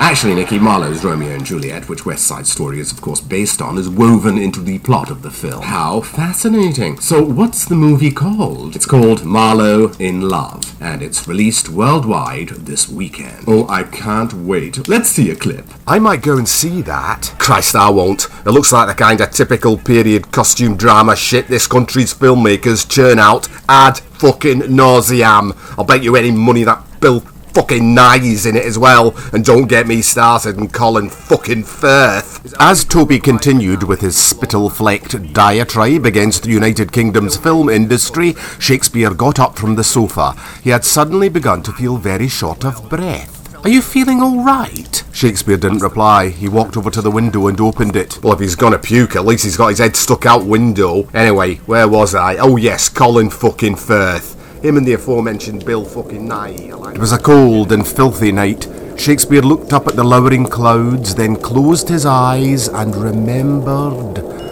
Actually, 0.00 0.34
Nicki, 0.34 0.58
Marlowe's 0.58 1.04
Romeo 1.04 1.34
and 1.34 1.44
Juliet, 1.44 1.90
which 1.90 2.06
West 2.06 2.26
Side 2.26 2.46
Story 2.46 2.80
is 2.80 2.90
of 2.90 3.02
course 3.02 3.20
based 3.20 3.60
on, 3.60 3.76
is 3.76 3.86
woven 3.86 4.38
into 4.38 4.60
the 4.60 4.78
plot 4.78 5.10
of 5.10 5.20
the 5.20 5.30
film. 5.30 5.62
How 5.62 6.00
fascinating. 6.00 6.98
So 7.00 7.22
what's 7.22 7.66
the 7.66 7.74
movie 7.74 8.10
called? 8.10 8.74
It's 8.74 8.86
called 8.86 9.26
Marlowe 9.26 9.92
in 9.98 10.22
Love, 10.22 10.74
and 10.80 11.02
it's 11.02 11.28
released 11.28 11.68
worldwide 11.68 12.48
this 12.48 12.88
weekend. 12.88 13.44
Oh, 13.46 13.68
I 13.68 13.82
can't 13.82 14.32
wait. 14.32 14.88
Let's 14.88 15.10
see 15.10 15.30
a 15.30 15.36
clip. 15.36 15.66
I 15.86 15.98
might 15.98 16.22
go 16.22 16.38
and 16.38 16.48
see 16.48 16.80
that. 16.80 17.34
Christ, 17.38 17.76
I 17.76 17.90
won't. 17.90 18.28
It 18.46 18.52
looks 18.52 18.72
like 18.72 18.88
the 18.88 18.94
kind 18.94 19.20
of 19.20 19.30
typical 19.30 19.76
period 19.76 20.32
costume 20.32 20.78
drama 20.78 21.14
shit 21.14 21.48
this 21.48 21.66
country's 21.66 22.14
filmmakers 22.14 22.88
churn 22.88 23.18
out 23.18 23.48
ad 23.68 24.00
fucking 24.22 24.72
nauseam. 24.72 25.52
I'll 25.76 25.84
bet 25.84 26.04
you 26.04 26.14
any 26.14 26.30
money 26.30 26.62
that 26.62 27.00
Bill 27.00 27.18
fucking 27.18 27.82
Nighy's 27.82 28.46
in 28.46 28.54
it 28.54 28.64
as 28.64 28.78
well, 28.78 29.16
and 29.32 29.44
don't 29.44 29.66
get 29.66 29.88
me 29.88 30.00
started 30.00 30.58
on 30.58 30.68
Colin 30.68 31.10
fucking 31.10 31.64
Firth. 31.64 32.54
As 32.60 32.84
Toby 32.84 33.18
continued 33.18 33.82
with 33.82 34.00
his 34.00 34.16
spittle-flecked 34.16 35.32
diatribe 35.32 36.06
against 36.06 36.44
the 36.44 36.50
United 36.50 36.92
Kingdom's 36.92 37.36
film 37.36 37.68
industry, 37.68 38.34
Shakespeare 38.60 39.12
got 39.12 39.40
up 39.40 39.58
from 39.58 39.74
the 39.74 39.82
sofa. 39.82 40.36
He 40.62 40.70
had 40.70 40.84
suddenly 40.84 41.28
begun 41.28 41.64
to 41.64 41.72
feel 41.72 41.96
very 41.96 42.28
short 42.28 42.64
of 42.64 42.88
breath. 42.88 43.41
Are 43.64 43.68
you 43.68 43.80
feeling 43.80 44.20
all 44.20 44.42
right? 44.42 45.04
Shakespeare 45.12 45.56
didn't 45.56 45.84
reply. 45.84 46.30
He 46.30 46.48
walked 46.48 46.76
over 46.76 46.90
to 46.90 47.00
the 47.00 47.12
window 47.12 47.46
and 47.46 47.60
opened 47.60 47.94
it. 47.94 48.20
Well, 48.20 48.32
if 48.32 48.40
he's 48.40 48.56
gonna 48.56 48.76
puke, 48.76 49.14
at 49.14 49.24
least 49.24 49.44
he's 49.44 49.56
got 49.56 49.68
his 49.68 49.78
head 49.78 49.94
stuck 49.94 50.26
out 50.26 50.44
window. 50.44 51.08
Anyway, 51.14 51.56
where 51.66 51.86
was 51.86 52.12
I? 52.12 52.38
Oh 52.38 52.56
yes, 52.56 52.88
Colin 52.88 53.30
fucking 53.30 53.76
Firth. 53.76 54.36
Him 54.64 54.76
and 54.78 54.84
the 54.84 54.94
aforementioned 54.94 55.64
Bill 55.64 55.84
fucking 55.84 56.28
Nighy. 56.28 56.92
It 56.92 56.98
was 56.98 57.12
a 57.12 57.18
cold 57.18 57.70
and 57.70 57.86
filthy 57.86 58.32
night. 58.32 58.66
Shakespeare 58.96 59.42
looked 59.42 59.72
up 59.72 59.86
at 59.86 59.94
the 59.94 60.02
lowering 60.02 60.46
clouds, 60.46 61.14
then 61.14 61.36
closed 61.36 61.88
his 61.88 62.04
eyes 62.04 62.66
and 62.68 62.96
remembered. 62.96 64.51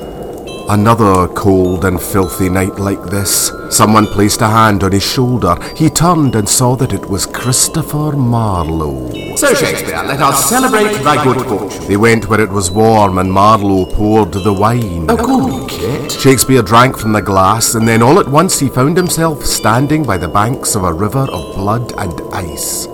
Another 0.73 1.27
cold 1.35 1.85
and 1.85 2.01
filthy 2.01 2.49
night 2.49 2.79
like 2.79 3.03
this. 3.03 3.51
Someone 3.71 4.07
placed 4.07 4.41
a 4.41 4.47
hand 4.47 4.85
on 4.85 4.93
his 4.93 5.03
shoulder. 5.03 5.57
He 5.75 5.91
turned 5.91 6.37
and 6.37 6.49
saw 6.49 6.77
that 6.77 6.93
it 6.93 7.07
was 7.07 7.27
Christopher 7.27 8.13
Marlowe. 8.13 9.11
So, 9.35 9.53
Shakespeare, 9.53 10.01
let 10.05 10.21
us 10.23 10.49
celebrate 10.49 10.93
thy 11.03 11.25
good 11.25 11.45
fortune. 11.45 11.89
They 11.89 11.97
went 11.97 12.29
where 12.29 12.41
it 12.41 12.51
was 12.51 12.71
warm 12.71 13.19
and 13.19 13.33
Marlowe 13.33 13.85
poured 13.87 14.33
the 14.33 14.53
wine. 14.53 15.11
Oh, 15.11 15.17
call 15.17 15.49
me 15.49 15.67
Kit. 15.69 16.13
Shakespeare 16.13 16.63
drank 16.63 16.97
from 16.97 17.15
the 17.15 17.21
glass, 17.21 17.75
and 17.75 17.89
then 17.89 18.01
all 18.01 18.21
at 18.21 18.29
once 18.29 18.61
he 18.61 18.69
found 18.69 18.97
himself 18.97 19.45
standing 19.45 20.05
by 20.05 20.19
the 20.19 20.29
banks 20.29 20.77
of 20.77 20.85
a 20.85 20.93
river 20.93 21.27
of 21.33 21.57
blood 21.57 21.93
and 21.99 22.21
ice. 22.33 22.87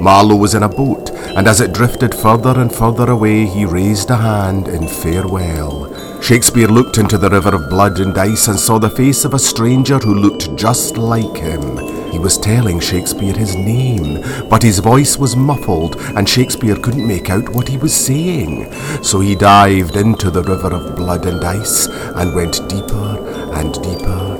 Marlowe 0.00 0.34
was 0.34 0.56
in 0.56 0.64
a 0.64 0.68
boat, 0.68 1.10
and 1.36 1.46
as 1.46 1.60
it 1.60 1.72
drifted 1.72 2.16
further 2.16 2.60
and 2.60 2.74
further 2.74 3.08
away, 3.12 3.46
he 3.46 3.64
raised 3.64 4.10
a 4.10 4.16
hand 4.16 4.66
in 4.66 4.88
farewell. 4.88 6.11
Shakespeare 6.22 6.68
looked 6.68 6.98
into 6.98 7.18
the 7.18 7.28
river 7.28 7.52
of 7.52 7.68
blood 7.68 7.98
and 7.98 8.16
ice 8.16 8.46
and 8.46 8.58
saw 8.58 8.78
the 8.78 8.88
face 8.88 9.24
of 9.24 9.34
a 9.34 9.40
stranger 9.40 9.98
who 9.98 10.14
looked 10.14 10.54
just 10.54 10.96
like 10.96 11.36
him. 11.36 11.78
He 12.12 12.20
was 12.20 12.38
telling 12.38 12.78
Shakespeare 12.78 13.34
his 13.34 13.56
name, 13.56 14.22
but 14.48 14.62
his 14.62 14.78
voice 14.78 15.18
was 15.18 15.34
muffled 15.34 15.96
and 16.16 16.28
Shakespeare 16.28 16.76
couldn't 16.76 17.08
make 17.08 17.28
out 17.28 17.48
what 17.48 17.66
he 17.66 17.76
was 17.76 17.92
saying. 17.92 18.72
So 19.02 19.18
he 19.18 19.34
dived 19.34 19.96
into 19.96 20.30
the 20.30 20.44
river 20.44 20.72
of 20.72 20.94
blood 20.94 21.26
and 21.26 21.42
ice 21.44 21.88
and 21.88 22.32
went 22.36 22.68
deeper 22.68 23.18
and 23.54 23.74
deeper 23.82 24.31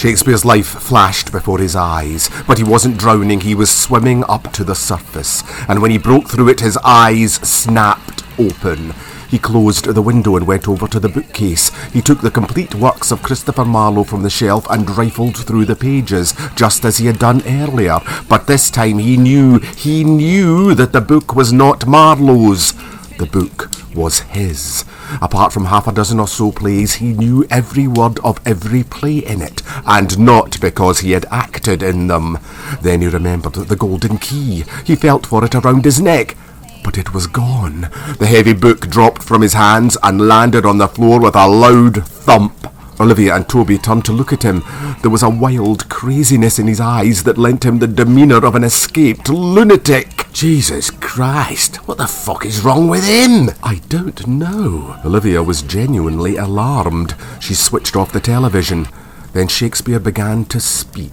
Shakespeare's 0.00 0.46
life 0.46 0.66
flashed 0.66 1.30
before 1.30 1.58
his 1.58 1.76
eyes, 1.76 2.30
but 2.46 2.56
he 2.56 2.64
wasn't 2.64 2.96
drowning, 2.96 3.42
he 3.42 3.54
was 3.54 3.70
swimming 3.70 4.24
up 4.30 4.50
to 4.54 4.64
the 4.64 4.74
surface, 4.74 5.42
and 5.68 5.82
when 5.82 5.90
he 5.90 5.98
broke 5.98 6.26
through 6.26 6.48
it, 6.48 6.60
his 6.60 6.78
eyes 6.78 7.34
snapped 7.34 8.24
open. 8.38 8.94
He 9.28 9.38
closed 9.38 9.84
the 9.84 10.00
window 10.00 10.36
and 10.36 10.46
went 10.46 10.66
over 10.66 10.88
to 10.88 10.98
the 10.98 11.10
bookcase. 11.10 11.70
He 11.92 12.00
took 12.00 12.22
the 12.22 12.30
complete 12.30 12.74
works 12.74 13.10
of 13.10 13.22
Christopher 13.22 13.66
Marlowe 13.66 14.04
from 14.04 14.22
the 14.22 14.30
shelf 14.30 14.66
and 14.70 14.88
rifled 14.96 15.36
through 15.36 15.66
the 15.66 15.76
pages, 15.76 16.32
just 16.56 16.86
as 16.86 16.96
he 16.96 17.04
had 17.04 17.18
done 17.18 17.42
earlier. 17.46 17.98
But 18.26 18.46
this 18.46 18.70
time 18.70 19.00
he 19.00 19.18
knew, 19.18 19.58
he 19.58 20.02
knew 20.02 20.72
that 20.76 20.92
the 20.92 21.02
book 21.02 21.34
was 21.34 21.52
not 21.52 21.86
Marlowe's. 21.86 22.72
The 23.18 23.28
book 23.30 23.68
was 23.94 24.20
his. 24.20 24.84
Apart 25.20 25.52
from 25.52 25.66
half 25.66 25.86
a 25.86 25.92
dozen 25.92 26.20
or 26.20 26.28
so 26.28 26.52
plays, 26.52 26.94
he 26.94 27.12
knew 27.12 27.46
every 27.50 27.86
word 27.86 28.18
of 28.20 28.40
every 28.46 28.82
play 28.84 29.18
in 29.18 29.42
it, 29.42 29.62
and 29.86 30.18
not 30.18 30.60
because 30.60 31.00
he 31.00 31.12
had 31.12 31.26
acted 31.30 31.82
in 31.82 32.06
them. 32.06 32.38
Then 32.82 33.00
he 33.00 33.08
remembered 33.08 33.54
the 33.54 33.76
golden 33.76 34.18
key. 34.18 34.64
He 34.84 34.96
felt 34.96 35.26
for 35.26 35.44
it 35.44 35.54
around 35.54 35.84
his 35.84 36.00
neck. 36.00 36.36
But 36.82 36.96
it 36.96 37.12
was 37.12 37.26
gone. 37.26 37.90
The 38.18 38.26
heavy 38.26 38.54
book 38.54 38.88
dropped 38.88 39.22
from 39.22 39.42
his 39.42 39.52
hands 39.52 39.98
and 40.02 40.26
landed 40.26 40.64
on 40.64 40.78
the 40.78 40.88
floor 40.88 41.20
with 41.20 41.36
a 41.36 41.46
loud 41.46 42.04
thump. 42.06 42.54
Olivia 42.98 43.34
and 43.34 43.48
Toby 43.48 43.78
turned 43.78 44.04
to 44.06 44.12
look 44.12 44.32
at 44.32 44.42
him. 44.42 44.62
There 45.02 45.10
was 45.10 45.22
a 45.22 45.30
wild 45.30 45.88
craziness 45.88 46.58
in 46.58 46.66
his 46.66 46.80
eyes 46.80 47.22
that 47.24 47.38
lent 47.38 47.64
him 47.64 47.78
the 47.78 47.86
demeanour 47.86 48.44
of 48.44 48.54
an 48.54 48.64
escaped 48.64 49.28
lunatic. 49.28 50.19
Jesus 50.32 50.90
Christ, 50.90 51.76
what 51.86 51.98
the 51.98 52.06
fuck 52.06 52.46
is 52.46 52.62
wrong 52.62 52.88
with 52.88 53.06
him? 53.06 53.50
I 53.62 53.80
don't 53.88 54.26
know. 54.26 54.98
Olivia 55.04 55.42
was 55.42 55.62
genuinely 55.62 56.36
alarmed. 56.36 57.14
She 57.40 57.54
switched 57.54 57.96
off 57.96 58.12
the 58.12 58.20
television. 58.20 58.86
Then 59.32 59.48
Shakespeare 59.48 60.00
began 60.00 60.44
to 60.46 60.60
speak. 60.60 61.12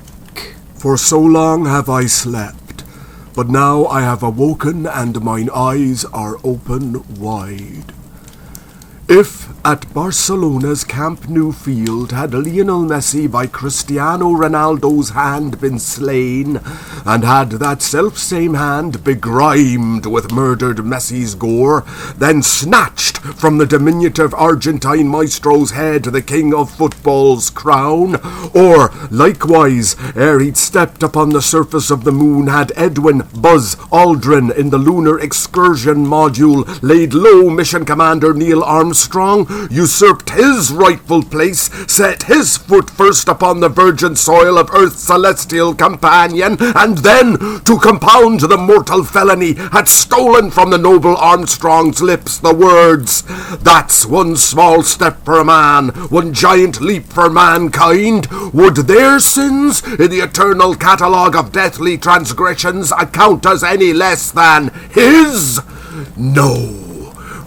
For 0.75 0.97
so 0.97 1.19
long 1.19 1.65
have 1.65 1.89
I 1.89 2.05
slept, 2.05 2.83
but 3.35 3.49
now 3.49 3.85
I 3.87 4.01
have 4.01 4.23
awoken 4.23 4.85
and 4.85 5.21
mine 5.21 5.49
eyes 5.53 6.05
are 6.05 6.37
open 6.43 7.03
wide. 7.15 7.93
If 9.09 9.56
at 9.67 9.93
Barcelona's 9.93 10.85
Camp 10.85 11.27
Nou 11.27 11.51
field 11.51 12.13
had 12.13 12.33
Lionel 12.33 12.85
Messi 12.85 13.29
by 13.29 13.47
Cristiano 13.47 14.27
Ronaldo's 14.27 15.09
hand 15.09 15.59
been 15.59 15.77
slain, 15.77 16.61
and 17.05 17.25
had 17.25 17.49
that 17.49 17.81
self-same 17.81 18.53
hand 18.53 19.03
begrimed 19.03 20.05
with 20.05 20.31
murdered 20.31 20.77
Messi's 20.77 21.35
gore, 21.35 21.83
then 22.17 22.41
snatched 22.41 23.17
from 23.17 23.57
the 23.57 23.65
diminutive 23.65 24.33
Argentine 24.35 25.09
maestro's 25.09 25.71
head 25.71 26.03
the 26.03 26.21
king 26.21 26.53
of 26.53 26.71
football's 26.71 27.49
crown, 27.49 28.15
or 28.55 28.93
likewise, 29.11 29.97
ere 30.15 30.39
he'd 30.39 30.55
stepped 30.55 31.03
upon 31.03 31.31
the 31.31 31.41
surface 31.41 31.91
of 31.91 32.05
the 32.05 32.11
moon, 32.13 32.47
had 32.47 32.71
Edwin 32.77 33.23
Buzz 33.35 33.75
Aldrin 33.91 34.55
in 34.55 34.69
the 34.69 34.77
lunar 34.77 35.19
excursion 35.19 36.05
module 36.05 36.65
laid 36.81 37.13
low 37.13 37.49
mission 37.49 37.83
commander 37.83 38.33
Neil 38.33 38.63
Armstrong, 38.63 39.45
usurped 39.69 40.31
his 40.31 40.71
rightful 40.71 41.23
place, 41.23 41.69
set 41.91 42.23
his 42.23 42.57
foot 42.57 42.89
first 42.89 43.27
upon 43.27 43.59
the 43.59 43.69
virgin 43.69 44.15
soil 44.15 44.57
of 44.57 44.69
Earth's 44.73 45.03
celestial 45.03 45.73
companion, 45.73 46.57
and 46.59 46.99
then, 46.99 47.37
to 47.63 47.79
compound 47.79 48.41
the 48.41 48.57
mortal 48.57 49.03
felony, 49.03 49.53
had 49.53 49.87
stolen 49.87 50.51
from 50.51 50.69
the 50.69 50.77
noble 50.77 51.15
Armstrong's 51.17 52.01
lips 52.01 52.37
the 52.37 52.53
words, 52.53 53.23
That's 53.57 54.05
one 54.05 54.35
small 54.35 54.83
step 54.83 55.23
for 55.23 55.39
a 55.39 55.45
man, 55.45 55.89
one 56.09 56.33
giant 56.33 56.81
leap 56.81 57.05
for 57.05 57.29
mankind. 57.29 58.27
Would 58.53 58.75
their 58.87 59.19
sins, 59.19 59.81
in 59.83 60.09
the 60.09 60.21
eternal 60.21 60.75
catalogue 60.75 61.35
of 61.35 61.51
deathly 61.51 61.97
transgressions, 61.97 62.91
account 62.91 63.45
as 63.45 63.63
any 63.63 63.93
less 63.93 64.31
than 64.31 64.69
his? 64.91 65.61
No. 66.15 66.86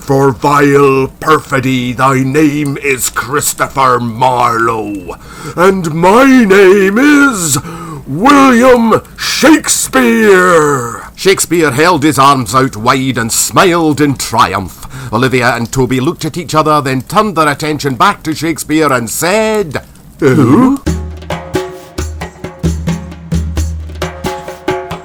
For 0.01 0.33
vile 0.33 1.09
perfidy 1.21 1.93
thy 1.93 2.23
name 2.25 2.77
is 2.79 3.11
Christopher 3.11 4.01
Marlowe, 4.01 5.15
and 5.57 5.95
my 5.95 6.45
name 6.45 6.99
is 6.99 7.59
William 8.07 9.01
Shakespeare. 9.17 11.09
Shakespeare 11.15 11.71
held 11.71 12.03
his 12.03 12.19
arms 12.19 12.55
out 12.55 12.77
wide 12.77 13.19
and 13.19 13.31
smiled 13.31 14.01
in 14.01 14.17
triumph. 14.17 15.13
Olivia 15.13 15.55
and 15.55 15.73
Toby 15.73 16.01
looked 16.01 16.25
at 16.25 16.37
each 16.37 16.55
other, 16.57 16.81
then 16.81 17.03
turned 17.03 17.37
their 17.37 17.49
attention 17.49 17.95
back 17.95 18.25
to 18.25 18.35
Shakespeare 18.35 18.93
and 18.93 19.09
said, 19.09 19.77
Who? 20.19 20.79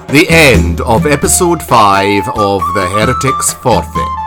The 0.09 0.25
end 0.29 0.81
of 0.81 1.05
episode 1.05 1.61
5 1.61 2.29
of 2.29 2.61
The 2.73 2.87
Heretic's 2.87 3.53
Forfeit. 3.53 4.24